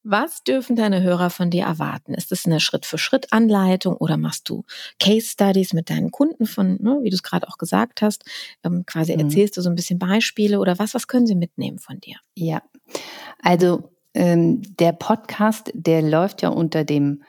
was 0.04 0.42
dürfen 0.42 0.76
deine 0.76 1.02
Hörer 1.02 1.30
von 1.30 1.50
dir 1.50 1.64
erwarten? 1.64 2.14
Ist 2.14 2.32
es 2.32 2.46
eine 2.46 2.60
Schritt-für-Schritt-Anleitung 2.60 3.96
oder 3.96 4.16
machst 4.16 4.48
du 4.48 4.64
Case-Studies 4.98 5.72
mit 5.72 5.90
deinen 5.90 6.10
Kunden 6.10 6.46
von, 6.46 6.78
ne, 6.80 6.98
wie 7.02 7.10
du 7.10 7.14
es 7.14 7.22
gerade 7.22 7.48
auch 7.48 7.58
gesagt 7.58 8.02
hast, 8.02 8.24
ähm, 8.64 8.84
quasi 8.86 9.14
mhm. 9.14 9.20
erzählst 9.20 9.56
du 9.56 9.60
so 9.60 9.70
ein 9.70 9.76
bisschen 9.76 9.98
Beispiele 9.98 10.58
oder 10.58 10.78
was, 10.78 10.94
was 10.94 11.06
können 11.06 11.26
sie 11.26 11.36
mitnehmen 11.36 11.78
von 11.78 12.00
dir? 12.00 12.16
Ja, 12.34 12.62
also 13.40 13.92
ähm, 14.14 14.62
der 14.78 14.92
Podcast, 14.92 15.70
der 15.74 16.02
läuft 16.02 16.42
ja 16.42 16.48
unter 16.48 16.84
dem, 16.84 17.22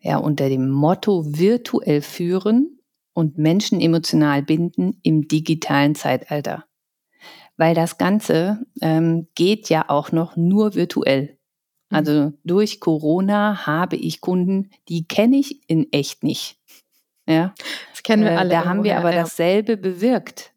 ja, 0.00 0.16
unter 0.16 0.48
dem 0.48 0.70
Motto 0.70 1.24
virtuell 1.26 2.02
führen 2.02 2.78
und 3.12 3.38
Menschen 3.38 3.80
emotional 3.80 4.42
binden 4.42 4.98
im 5.02 5.28
digitalen 5.28 5.94
Zeitalter. 5.94 6.64
Weil 7.56 7.74
das 7.74 7.98
Ganze 7.98 8.66
ähm, 8.80 9.28
geht 9.34 9.68
ja 9.68 9.88
auch 9.88 10.10
noch 10.10 10.36
nur 10.36 10.74
virtuell. 10.74 11.38
Also 11.94 12.32
durch 12.44 12.80
Corona 12.80 13.66
habe 13.66 13.96
ich 13.96 14.20
Kunden, 14.20 14.70
die 14.88 15.06
kenne 15.06 15.36
ich 15.36 15.68
in 15.68 15.92
echt 15.92 16.22
nicht. 16.22 16.58
Ja, 17.26 17.54
das 17.90 18.02
kennen 18.02 18.24
wir 18.24 18.32
äh, 18.32 18.36
alle. 18.36 18.50
Da 18.50 18.64
haben 18.64 18.84
wir 18.84 18.98
aber 18.98 19.14
ja. 19.14 19.22
dasselbe 19.22 19.76
bewirkt. 19.76 20.52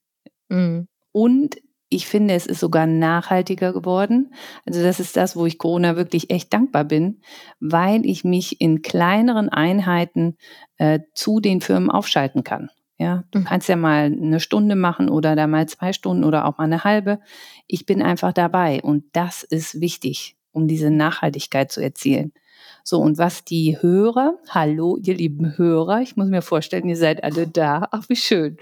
Mhm. 0.50 0.88
Und 1.12 1.58
ich 1.90 2.08
finde, 2.08 2.34
es 2.34 2.46
ist 2.46 2.60
sogar 2.60 2.86
nachhaltiger 2.86 3.72
geworden. 3.72 4.34
Also 4.66 4.84
das 4.84 5.00
ist 5.00 5.16
das, 5.16 5.36
wo 5.36 5.46
ich 5.46 5.58
Corona 5.58 5.96
wirklich 5.96 6.30
echt 6.30 6.54
dankbar 6.54 6.84
bin, 6.84 7.22
weil 7.60 8.06
ich 8.06 8.24
mich 8.24 8.60
in 8.60 8.82
kleineren 8.82 9.50
Einheiten 9.50 10.38
äh, 10.78 11.00
zu 11.14 11.40
den 11.40 11.62
Firmen 11.62 11.90
aufschalten 11.90 12.44
kann. 12.44 12.70
Ja, 13.00 13.24
du 13.32 13.40
mhm. 13.40 13.44
kannst 13.46 13.70
ja 13.70 13.76
mal 13.76 14.06
eine 14.06 14.40
Stunde 14.40 14.76
machen 14.76 15.10
oder 15.10 15.36
da 15.36 15.48
mal 15.48 15.68
zwei 15.68 15.94
Stunden 15.94 16.24
oder 16.24 16.46
auch 16.46 16.58
mal 16.58 16.64
eine 16.66 16.84
halbe. 16.84 17.20
Ich 17.68 17.86
bin 17.86 18.02
einfach 18.02 18.34
dabei 18.34 18.82
und 18.82 19.06
das 19.14 19.44
ist 19.44 19.80
wichtig. 19.80 20.37
Um 20.58 20.68
diese 20.68 20.90
Nachhaltigkeit 20.90 21.72
zu 21.72 21.82
erzielen. 21.82 22.34
So, 22.84 23.00
und 23.00 23.18
was 23.18 23.44
die 23.44 23.78
Hörer, 23.82 24.40
hallo, 24.50 24.98
ihr 25.04 25.14
lieben 25.14 25.58
Hörer, 25.58 26.02
ich 26.02 26.16
muss 26.16 26.30
mir 26.30 26.42
vorstellen, 26.42 26.88
ihr 26.88 26.98
seid 26.98 27.24
alle 27.24 27.46
da, 27.46 27.88
ach 27.92 28.06
wie 28.08 28.16
schön. 28.16 28.58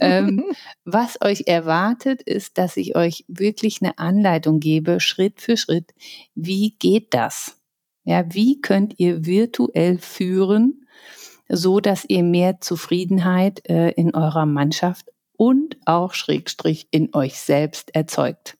ähm, 0.00 0.44
was 0.84 1.20
euch 1.20 1.44
erwartet, 1.46 2.22
ist, 2.22 2.56
dass 2.56 2.76
ich 2.76 2.96
euch 2.96 3.24
wirklich 3.28 3.82
eine 3.82 3.98
Anleitung 3.98 4.60
gebe, 4.60 5.00
Schritt 5.00 5.40
für 5.40 5.56
Schritt. 5.56 5.92
Wie 6.34 6.76
geht 6.78 7.12
das? 7.14 7.60
Ja, 8.04 8.24
wie 8.32 8.60
könnt 8.60 8.98
ihr 8.98 9.26
virtuell 9.26 9.98
führen, 9.98 10.86
so 11.48 11.80
dass 11.80 12.04
ihr 12.06 12.22
mehr 12.22 12.60
Zufriedenheit 12.60 13.68
äh, 13.68 13.90
in 13.90 14.14
eurer 14.14 14.46
Mannschaft 14.46 15.10
und 15.36 15.76
auch 15.84 16.14
Schrägstrich 16.14 16.86
in 16.90 17.14
euch 17.14 17.34
selbst 17.40 17.94
erzeugt? 17.94 18.56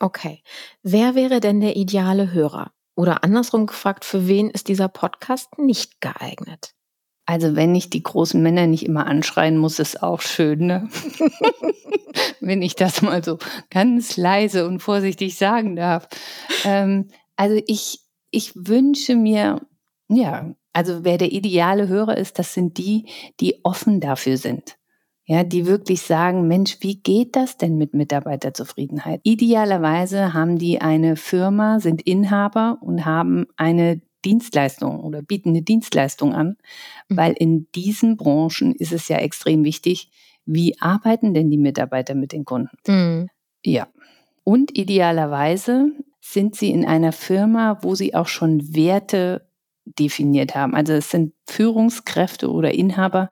Okay. 0.00 0.42
Wer 0.82 1.14
wäre 1.14 1.40
denn 1.40 1.60
der 1.60 1.76
ideale 1.76 2.32
Hörer? 2.32 2.72
Oder 2.94 3.24
andersrum 3.24 3.66
gefragt, 3.66 4.04
für 4.04 4.26
wen 4.26 4.50
ist 4.50 4.68
dieser 4.68 4.88
Podcast 4.88 5.58
nicht 5.58 6.00
geeignet? 6.00 6.74
Also 7.26 7.56
wenn 7.56 7.74
ich 7.74 7.90
die 7.90 8.02
großen 8.02 8.42
Männer 8.42 8.66
nicht 8.66 8.86
immer 8.86 9.06
anschreien 9.06 9.58
muss, 9.58 9.78
ist 9.78 10.02
auch 10.02 10.20
schön, 10.20 10.66
ne? 10.66 10.88
wenn 12.40 12.62
ich 12.62 12.74
das 12.74 13.02
mal 13.02 13.22
so 13.22 13.38
ganz 13.70 14.16
leise 14.16 14.66
und 14.66 14.80
vorsichtig 14.80 15.36
sagen 15.36 15.76
darf. 15.76 16.08
Ähm, 16.64 17.08
also 17.36 17.60
ich, 17.66 18.00
ich 18.30 18.52
wünsche 18.54 19.14
mir, 19.14 19.60
ja, 20.08 20.54
also 20.72 21.04
wer 21.04 21.18
der 21.18 21.32
ideale 21.32 21.88
Hörer 21.88 22.16
ist, 22.16 22.38
das 22.38 22.54
sind 22.54 22.78
die, 22.78 23.06
die 23.40 23.60
offen 23.62 24.00
dafür 24.00 24.38
sind 24.38 24.77
ja, 25.30 25.44
die 25.44 25.66
wirklich 25.66 26.00
sagen, 26.00 26.48
Mensch, 26.48 26.78
wie 26.80 26.96
geht 26.96 27.36
das 27.36 27.58
denn 27.58 27.76
mit 27.76 27.92
Mitarbeiterzufriedenheit? 27.92 29.20
Idealerweise 29.24 30.32
haben 30.32 30.58
die 30.58 30.80
eine 30.80 31.16
Firma, 31.16 31.80
sind 31.80 32.00
Inhaber 32.00 32.78
und 32.80 33.04
haben 33.04 33.44
eine 33.56 34.00
Dienstleistung 34.24 35.00
oder 35.00 35.20
bieten 35.20 35.50
eine 35.50 35.60
Dienstleistung 35.60 36.34
an, 36.34 36.56
mhm. 37.08 37.16
weil 37.16 37.32
in 37.34 37.70
diesen 37.74 38.16
Branchen 38.16 38.74
ist 38.74 38.92
es 38.92 39.08
ja 39.08 39.18
extrem 39.18 39.64
wichtig, 39.64 40.10
wie 40.46 40.80
arbeiten 40.80 41.34
denn 41.34 41.50
die 41.50 41.58
Mitarbeiter 41.58 42.14
mit 42.14 42.32
den 42.32 42.46
Kunden? 42.46 42.70
Mhm. 42.86 43.28
Ja. 43.62 43.86
Und 44.44 44.78
idealerweise 44.78 45.92
sind 46.22 46.56
sie 46.56 46.70
in 46.70 46.86
einer 46.86 47.12
Firma, 47.12 47.78
wo 47.82 47.94
sie 47.94 48.14
auch 48.14 48.28
schon 48.28 48.74
Werte 48.74 49.46
definiert 49.84 50.54
haben. 50.54 50.74
Also 50.74 50.94
es 50.94 51.10
sind 51.10 51.34
Führungskräfte 51.46 52.50
oder 52.50 52.72
Inhaber, 52.72 53.28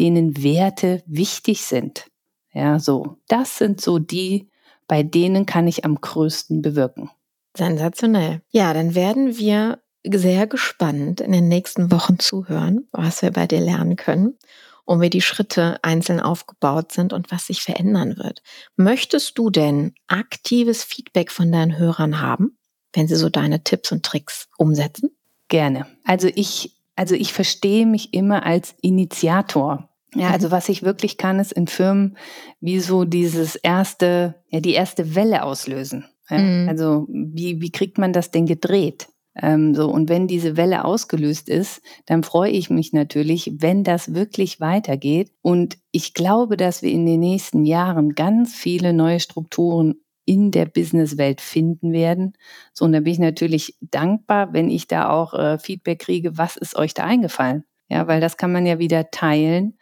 denen 0.00 0.42
Werte 0.42 1.02
wichtig 1.06 1.62
sind. 1.62 2.06
Ja, 2.52 2.78
so. 2.78 3.18
Das 3.28 3.58
sind 3.58 3.80
so 3.80 3.98
die, 3.98 4.48
bei 4.88 5.02
denen 5.02 5.46
kann 5.46 5.68
ich 5.68 5.84
am 5.84 6.00
größten 6.00 6.62
bewirken. 6.62 7.10
Sensationell. 7.56 8.42
Ja, 8.50 8.72
dann 8.74 8.94
werden 8.94 9.38
wir 9.38 9.78
sehr 10.04 10.46
gespannt 10.46 11.20
in 11.20 11.32
den 11.32 11.48
nächsten 11.48 11.92
Wochen 11.92 12.18
zuhören, 12.18 12.88
was 12.92 13.22
wir 13.22 13.30
bei 13.30 13.46
dir 13.46 13.60
lernen 13.60 13.96
können 13.96 14.38
und 14.84 15.00
wie 15.00 15.10
die 15.10 15.20
Schritte 15.20 15.78
einzeln 15.82 16.20
aufgebaut 16.20 16.92
sind 16.92 17.12
und 17.12 17.30
was 17.30 17.46
sich 17.46 17.62
verändern 17.62 18.16
wird. 18.16 18.42
Möchtest 18.76 19.36
du 19.36 19.50
denn 19.50 19.94
aktives 20.06 20.82
Feedback 20.82 21.30
von 21.30 21.52
deinen 21.52 21.76
Hörern 21.76 22.20
haben, 22.20 22.58
wenn 22.94 23.06
sie 23.06 23.16
so 23.16 23.28
deine 23.28 23.62
Tipps 23.62 23.92
und 23.92 24.04
Tricks 24.04 24.48
umsetzen? 24.56 25.10
Gerne. 25.48 25.86
Also 26.04 26.28
ich, 26.34 26.76
also 26.96 27.14
ich 27.14 27.32
verstehe 27.32 27.84
mich 27.84 28.14
immer 28.14 28.46
als 28.46 28.74
Initiator. 28.80 29.89
Ja, 30.14 30.28
mhm. 30.28 30.32
also 30.34 30.50
was 30.50 30.68
ich 30.68 30.82
wirklich 30.82 31.16
kann, 31.16 31.38
ist 31.38 31.52
in 31.52 31.66
Firmen 31.66 32.16
wie 32.60 32.80
so 32.80 33.04
dieses 33.04 33.56
erste, 33.56 34.34
ja, 34.48 34.60
die 34.60 34.74
erste 34.74 35.14
Welle 35.14 35.44
auslösen. 35.44 36.04
Ja? 36.28 36.38
Mhm. 36.38 36.68
Also 36.68 37.06
wie, 37.08 37.60
wie 37.60 37.70
kriegt 37.70 37.98
man 37.98 38.12
das 38.12 38.30
denn 38.30 38.46
gedreht? 38.46 39.08
Ähm, 39.40 39.74
so, 39.74 39.88
und 39.88 40.08
wenn 40.08 40.26
diese 40.26 40.56
Welle 40.56 40.84
ausgelöst 40.84 41.48
ist, 41.48 41.82
dann 42.06 42.24
freue 42.24 42.50
ich 42.50 42.68
mich 42.68 42.92
natürlich, 42.92 43.52
wenn 43.58 43.84
das 43.84 44.12
wirklich 44.12 44.60
weitergeht. 44.60 45.30
Und 45.40 45.78
ich 45.92 46.14
glaube, 46.14 46.56
dass 46.56 46.82
wir 46.82 46.90
in 46.90 47.06
den 47.06 47.20
nächsten 47.20 47.64
Jahren 47.64 48.14
ganz 48.14 48.54
viele 48.54 48.92
neue 48.92 49.20
Strukturen 49.20 49.94
in 50.24 50.50
der 50.50 50.66
Businesswelt 50.66 51.40
finden 51.40 51.92
werden. 51.92 52.34
So, 52.72 52.84
und 52.84 52.92
da 52.92 53.00
bin 53.00 53.12
ich 53.12 53.18
natürlich 53.18 53.76
dankbar, 53.80 54.52
wenn 54.52 54.70
ich 54.70 54.88
da 54.88 55.10
auch 55.10 55.34
äh, 55.34 55.58
Feedback 55.58 56.00
kriege, 56.00 56.36
was 56.36 56.56
ist 56.56 56.76
euch 56.76 56.94
da 56.94 57.04
eingefallen? 57.04 57.64
Ja, 57.88 58.06
weil 58.06 58.20
das 58.20 58.36
kann 58.36 58.52
man 58.52 58.66
ja 58.66 58.78
wieder 58.78 59.10
teilen 59.10 59.76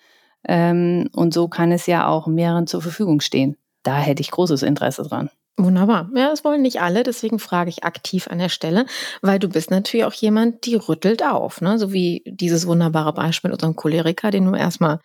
ähm, 0.46 1.08
und 1.12 1.34
so 1.34 1.48
kann 1.48 1.72
es 1.72 1.86
ja 1.86 2.06
auch 2.06 2.26
mehreren 2.26 2.66
zur 2.66 2.82
Verfügung 2.82 3.20
stehen. 3.20 3.56
Da 3.82 3.98
hätte 3.98 4.20
ich 4.20 4.30
großes 4.30 4.62
Interesse 4.62 5.02
dran. 5.02 5.30
Wunderbar. 5.56 6.08
Ja, 6.14 6.28
das 6.28 6.44
wollen 6.44 6.62
nicht 6.62 6.80
alle, 6.80 7.02
deswegen 7.02 7.40
frage 7.40 7.70
ich 7.70 7.82
aktiv 7.82 8.28
an 8.28 8.38
der 8.38 8.48
Stelle, 8.48 8.86
weil 9.22 9.40
du 9.40 9.48
bist 9.48 9.72
natürlich 9.72 10.06
auch 10.06 10.12
jemand, 10.12 10.64
die 10.66 10.76
rüttelt 10.76 11.24
auf, 11.24 11.60
ne? 11.60 11.78
So 11.78 11.92
wie 11.92 12.22
dieses 12.26 12.68
wunderbare 12.68 13.12
Beispiel 13.12 13.50
mit 13.50 13.60
unserem 13.60 13.74
Choleriker, 13.74 14.30
den 14.30 14.44
du 14.44 14.54
erstmal 14.54 15.00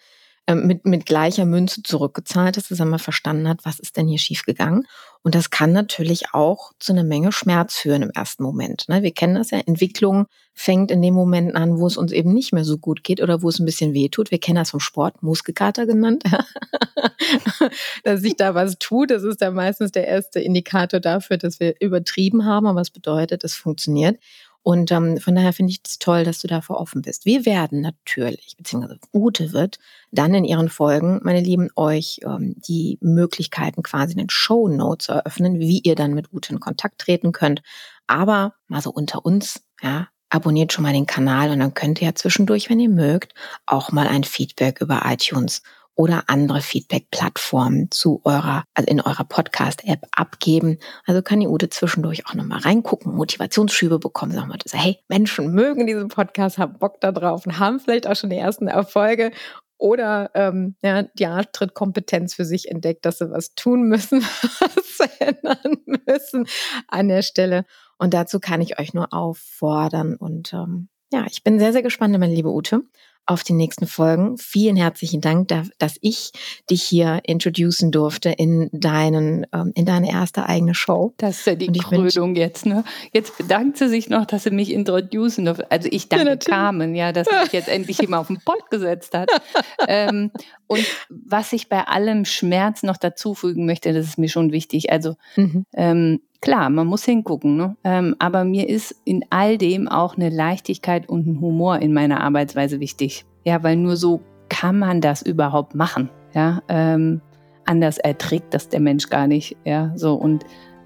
mit, 0.52 0.86
mit 0.86 1.06
gleicher 1.06 1.46
Münze 1.46 1.84
zurückgezahlt 1.84 2.58
ist, 2.58 2.70
dass 2.70 2.80
er 2.80 2.86
mal 2.86 3.00
verstanden 3.00 3.48
hat, 3.48 3.60
was 3.64 3.80
ist 3.80 3.96
denn 3.96 4.08
hier 4.08 4.20
schiefgegangen. 4.20 4.86
Und 5.22 5.36
das 5.36 5.50
kann 5.50 5.72
natürlich 5.72 6.34
auch 6.34 6.74
zu 6.80 6.92
einer 6.92 7.06
Menge 7.06 7.32
Schmerz 7.32 7.76
führen 7.76 8.02
im 8.02 8.10
ersten 8.10 8.44
Moment. 8.44 8.90
Ne? 8.90 9.04
Wir 9.04 9.14
kennen 9.14 9.36
das 9.36 9.52
ja, 9.52 9.60
Entwicklung 9.60 10.28
fängt 10.54 10.92
in 10.92 11.02
dem 11.02 11.14
Moment 11.14 11.56
an, 11.56 11.80
wo 11.80 11.88
es 11.88 11.98
uns 11.98 12.12
eben 12.12 12.34
nicht 12.34 12.54
mehr 12.54 12.64
so 12.64 12.78
gut 12.78 13.04
geht 13.04 13.22
oder 13.22 13.42
wo 13.42 13.50
es 13.50 13.60
ein 13.60 13.66
bisschen 13.66 13.94
weh 13.94 14.10
tut. 14.10 14.32
Wir 14.32 14.40
kennen 14.40 14.58
das 14.58 14.72
vom 14.72 14.80
Sport, 14.80 15.24
Muskelkater 15.24 15.88
genannt. 15.88 16.24
dass 18.04 18.22
sich 18.22 18.36
da 18.36 18.54
was 18.54 18.78
tut, 18.78 19.12
das 19.12 19.24
ist 19.24 19.42
dann 19.42 19.56
meistens 19.56 19.92
der 19.92 20.08
erste 20.08 20.40
Indikator 20.40 21.00
dafür, 21.00 21.38
dass 21.38 21.60
wir 21.60 21.76
übertrieben 21.80 22.46
haben, 22.46 22.68
aber 22.68 22.82
es 22.82 22.92
bedeutet, 22.92 23.44
es 23.44 23.56
funktioniert. 23.56 24.20
Und 24.64 24.92
ähm, 24.92 25.18
von 25.18 25.36
daher 25.36 25.52
finde 25.52 25.72
ich 25.72 25.82
es 25.86 26.00
toll, 26.00 26.24
dass 26.24 26.40
du 26.40 26.48
dafür 26.48 26.78
offen 26.78 27.02
bist. 27.02 27.26
Wir 27.26 27.46
werden 27.46 27.82
natürlich, 27.82 28.56
beziehungsweise 28.58 28.98
Ute 29.14 29.52
wird 29.52 29.78
dann 30.12 30.34
in 30.34 30.46
ihren 30.46 30.70
Folgen, 30.70 31.20
meine 31.24 31.42
Lieben, 31.42 31.70
euch 31.76 32.22
ähm, 32.24 32.56
die 32.58 32.98
Möglichkeiten 33.02 33.84
quasi 33.84 34.14
in 34.14 34.20
den 34.20 34.30
Show 34.30 34.70
Notes 34.70 35.10
eröffnen, 35.10 35.60
wie 35.60 35.80
ihr 35.80 35.96
dann 35.96 36.14
mit 36.14 36.32
Ute 36.32 36.54
in 36.54 36.62
Kontakt 36.62 37.00
treten 37.00 37.34
könnt. 37.34 37.62
Aber 38.08 38.54
mal 38.68 38.82
so 38.82 38.90
unter 38.90 39.26
uns, 39.26 39.62
ja, 39.82 40.08
abonniert 40.30 40.74
schon 40.74 40.84
mal 40.84 40.94
den 40.94 41.06
Kanal 41.06 41.52
und 41.52 41.60
dann 41.60 41.74
könnt 41.74 42.02
ihr 42.02 42.08
ja 42.08 42.16
zwischendurch, 42.16 42.70
wenn 42.70 42.80
ihr 42.80 42.90
mögt, 42.90 43.34
auch 43.66 43.92
mal 43.92 44.08
ein 44.08 44.24
Feedback 44.24 44.82
über 44.82 45.02
iTunes 45.06 45.62
oder 45.96 46.24
andere 46.28 46.62
Feedback-Plattformen 46.62 47.92
zu 47.92 48.22
eurer, 48.24 48.64
also 48.74 48.90
in 48.90 49.02
eurer 49.02 49.24
Podcast-App 49.24 50.08
abgeben. 50.12 50.80
Also 51.06 51.22
kann 51.22 51.40
die 51.40 51.48
Ute 51.48 51.70
zwischendurch 51.70 52.28
auch 52.28 52.34
nochmal 52.34 52.60
reingucken, 52.60 53.16
Motivationsschübe 53.16 54.00
bekommen, 54.00 54.32
sagen 54.32 54.50
wir 54.50 54.58
so, 54.66 54.78
hey, 54.78 55.00
Menschen 55.08 55.52
mögen 55.52 55.86
diesen 55.86 56.08
Podcast, 56.08 56.58
haben 56.58 56.80
Bock 56.80 57.00
da 57.02 57.12
drauf 57.12 57.46
und 57.46 57.60
haben 57.60 57.80
vielleicht 57.80 58.08
auch 58.08 58.16
schon 58.16 58.30
die 58.30 58.38
ersten 58.38 58.68
Erfolge 58.68 59.32
oder 59.78 60.32
ähm, 60.34 60.76
ja, 60.82 61.04
die 61.04 61.28
Arttrittkompetenz 61.28 62.34
für 62.34 62.46
sich 62.46 62.72
entdeckt, 62.72 63.06
dass 63.06 63.18
sie 63.18 63.30
was 63.30 63.54
tun 63.54 63.84
müssen, 63.84 64.22
was 64.60 65.10
ändern 65.20 65.78
müssen 66.08 66.48
an 66.88 67.10
der 67.10 67.22
Stelle. 67.22 67.66
Und 67.98 68.14
dazu 68.14 68.40
kann 68.40 68.62
ich 68.62 68.80
euch 68.80 68.94
nur 68.94 69.14
auffordern. 69.14 70.16
Und 70.16 70.54
ähm, 70.54 70.88
ja, 71.12 71.26
ich 71.30 71.44
bin 71.44 71.60
sehr, 71.60 71.74
sehr 71.74 71.84
gespannt, 71.84 72.18
meine 72.18 72.34
liebe 72.34 72.50
Ute, 72.50 72.84
auf 73.26 73.44
die 73.44 73.54
nächsten 73.54 73.88
Folgen. 73.88 74.38
Vielen 74.38 74.76
herzlichen 74.76 75.22
Dank, 75.22 75.48
dass 75.78 75.98
ich 76.02 76.32
dich 76.70 76.84
hier 76.84 77.22
introducen 77.24 77.92
durfte 77.92 78.30
in 78.30 78.70
deinen, 78.72 79.46
ähm, 79.54 79.72
in 79.76 79.86
deine 79.86 80.12
erste 80.12 80.48
eigene 80.48 80.76
Show. 80.76 81.14
Das 81.18 81.40
ist 81.40 81.48
ja 81.48 81.56
die 81.56 81.72
Krönung 81.72 82.36
jetzt, 82.36 82.66
ne? 82.66 82.84
Jetzt 83.14 83.38
bedankt 83.38 83.78
sie 83.78 83.88
sich 83.88 84.10
noch, 84.10 84.26
dass 84.26 84.44
sie 84.44 84.52
mich 84.52 84.72
introducen 84.72 85.46
durfte. 85.46 85.72
Also 85.72 85.88
ich 85.92 86.10
danke 86.10 86.30
ja, 86.30 86.36
Carmen, 86.36 86.96
ja, 86.96 87.12
dass 87.12 87.28
mich 87.44 87.54
jetzt 87.54 87.70
endlich 87.70 88.00
jemand 88.00 88.22
auf 88.22 88.28
den 88.28 88.40
Pott 88.44 88.70
gesetzt 88.70 89.14
hat. 89.14 89.30
ähm, 89.88 90.32
und 90.68 90.86
was 91.10 91.54
ich 91.54 91.70
bei 91.70 91.84
allem 91.84 92.26
Schmerz 92.26 92.84
noch 92.84 92.98
dazufügen 92.98 93.66
möchte, 93.66 93.94
das 93.94 94.06
ist 94.06 94.18
mir 94.18 94.30
schon 94.30 94.52
wichtig. 94.52 94.92
Also 94.92 95.16
mhm. 95.36 95.66
ähm, 95.74 96.20
Klar, 96.44 96.70
man 96.70 96.88
muss 96.88 97.06
hingucken, 97.06 97.56
ne? 97.56 97.78
Ähm, 97.86 98.18
aber 98.20 98.44
mir 98.44 98.68
ist 98.68 98.94
in 99.06 99.24
all 99.30 99.58
dem 99.58 99.88
auch 99.88 100.18
eine 100.18 100.28
Leichtigkeit 100.28 101.08
und 101.08 101.26
ein 101.26 101.40
Humor 101.40 101.80
in 101.80 101.94
meiner 101.94 102.22
Arbeitsweise 102.22 102.82
wichtig. 102.82 103.24
Ja, 103.46 103.64
weil 103.64 103.78
nur 103.78 103.96
so 103.96 104.20
kann 104.50 104.78
man 104.78 105.00
das 105.00 105.22
überhaupt 105.22 105.74
machen. 105.74 106.10
Ja, 106.34 106.62
ähm, 106.68 107.22
anders 107.64 107.98
erträgt 107.98 108.54
das 108.54 108.68
der 108.68 108.82
Mensch 108.82 109.10
gar 109.10 109.26
nicht. 109.26 109.56
Ja, 109.64 109.94
so 109.96 110.16
und 110.16 110.44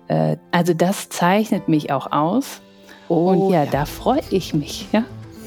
äh, 0.10 0.38
also 0.52 0.76
das 0.76 1.10
zeichnet 1.10 1.68
mich 1.68 1.92
auch 1.92 2.12
aus. 2.12 2.62
Oh, 3.10 3.32
und 3.32 3.52
ja, 3.52 3.64
ja, 3.64 3.72
da 3.72 3.86
freue 3.86 4.22
ich 4.30 4.54
mich. 4.54 4.88
Ja. 4.92 5.06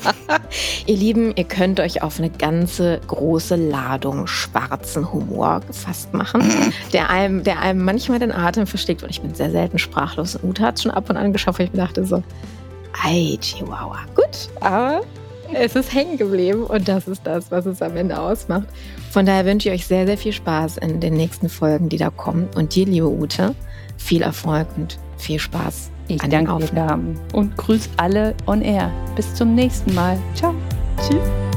ihr 0.87 0.97
Lieben, 0.97 1.33
ihr 1.37 1.45
könnt 1.45 1.81
euch 1.81 2.03
auf 2.03 2.19
eine 2.19 2.31
ganze 2.31 3.01
große 3.07 3.57
Ladung 3.57 4.27
schwarzen 4.27 5.13
Humor 5.13 5.61
gefasst 5.67 6.13
machen, 6.15 6.43
der 6.93 7.11
einem, 7.11 7.45
der 7.45 7.61
einem 7.61 7.85
manchmal 7.85 8.19
den 8.19 8.33
Atem 8.33 8.67
versteckt. 8.67 9.03
Und 9.03 9.11
ich 9.11 9.21
bin 9.21 9.35
sehr 9.35 9.51
selten 9.51 9.79
sprachlos. 9.79 10.39
Ute 10.43 10.63
hat 10.63 10.77
es 10.77 10.83
schon 10.83 10.93
ab 10.93 11.11
und 11.11 11.17
an 11.17 11.33
geschafft, 11.33 11.59
weil 11.59 11.67
ich 11.67 11.73
mir 11.73 11.81
dachte 11.81 12.05
so, 12.05 12.23
ei, 13.05 13.37
Chihuahua. 13.41 14.01
Gut, 14.15 14.49
aber 14.61 15.03
es 15.53 15.75
ist 15.75 15.93
hängen 15.93 16.17
geblieben 16.17 16.65
und 16.65 16.89
das 16.89 17.09
ist 17.09 17.23
das, 17.25 17.51
was 17.51 17.67
es 17.67 17.83
am 17.83 17.97
Ende 17.97 18.19
ausmacht. 18.19 18.69
Von 19.11 19.27
daher 19.27 19.45
wünsche 19.45 19.69
ich 19.69 19.75
euch 19.75 19.87
sehr, 19.87 20.07
sehr 20.07 20.17
viel 20.17 20.33
Spaß 20.33 20.77
in 20.79 21.01
den 21.01 21.15
nächsten 21.15 21.49
Folgen, 21.49 21.89
die 21.89 21.97
da 21.97 22.11
kommen. 22.11 22.49
Und 22.55 22.75
dir, 22.75 22.87
liebe 22.87 23.09
Ute, 23.09 23.55
viel 23.97 24.23
Erfolg 24.23 24.69
und 24.77 24.99
viel 25.17 25.41
Spaß. 25.41 25.91
Ich 26.11 26.23
danke 26.23 26.59
dir. 26.59 26.99
Und 27.33 27.57
grüß 27.57 27.91
alle 27.97 28.35
on 28.47 28.63
air. 28.63 28.91
Bis 29.17 29.35
zum 29.35 29.55
nächsten 29.55 29.95
Mal. 29.95 30.19
Ciao. 30.35 30.55
Tschüss. 30.99 31.50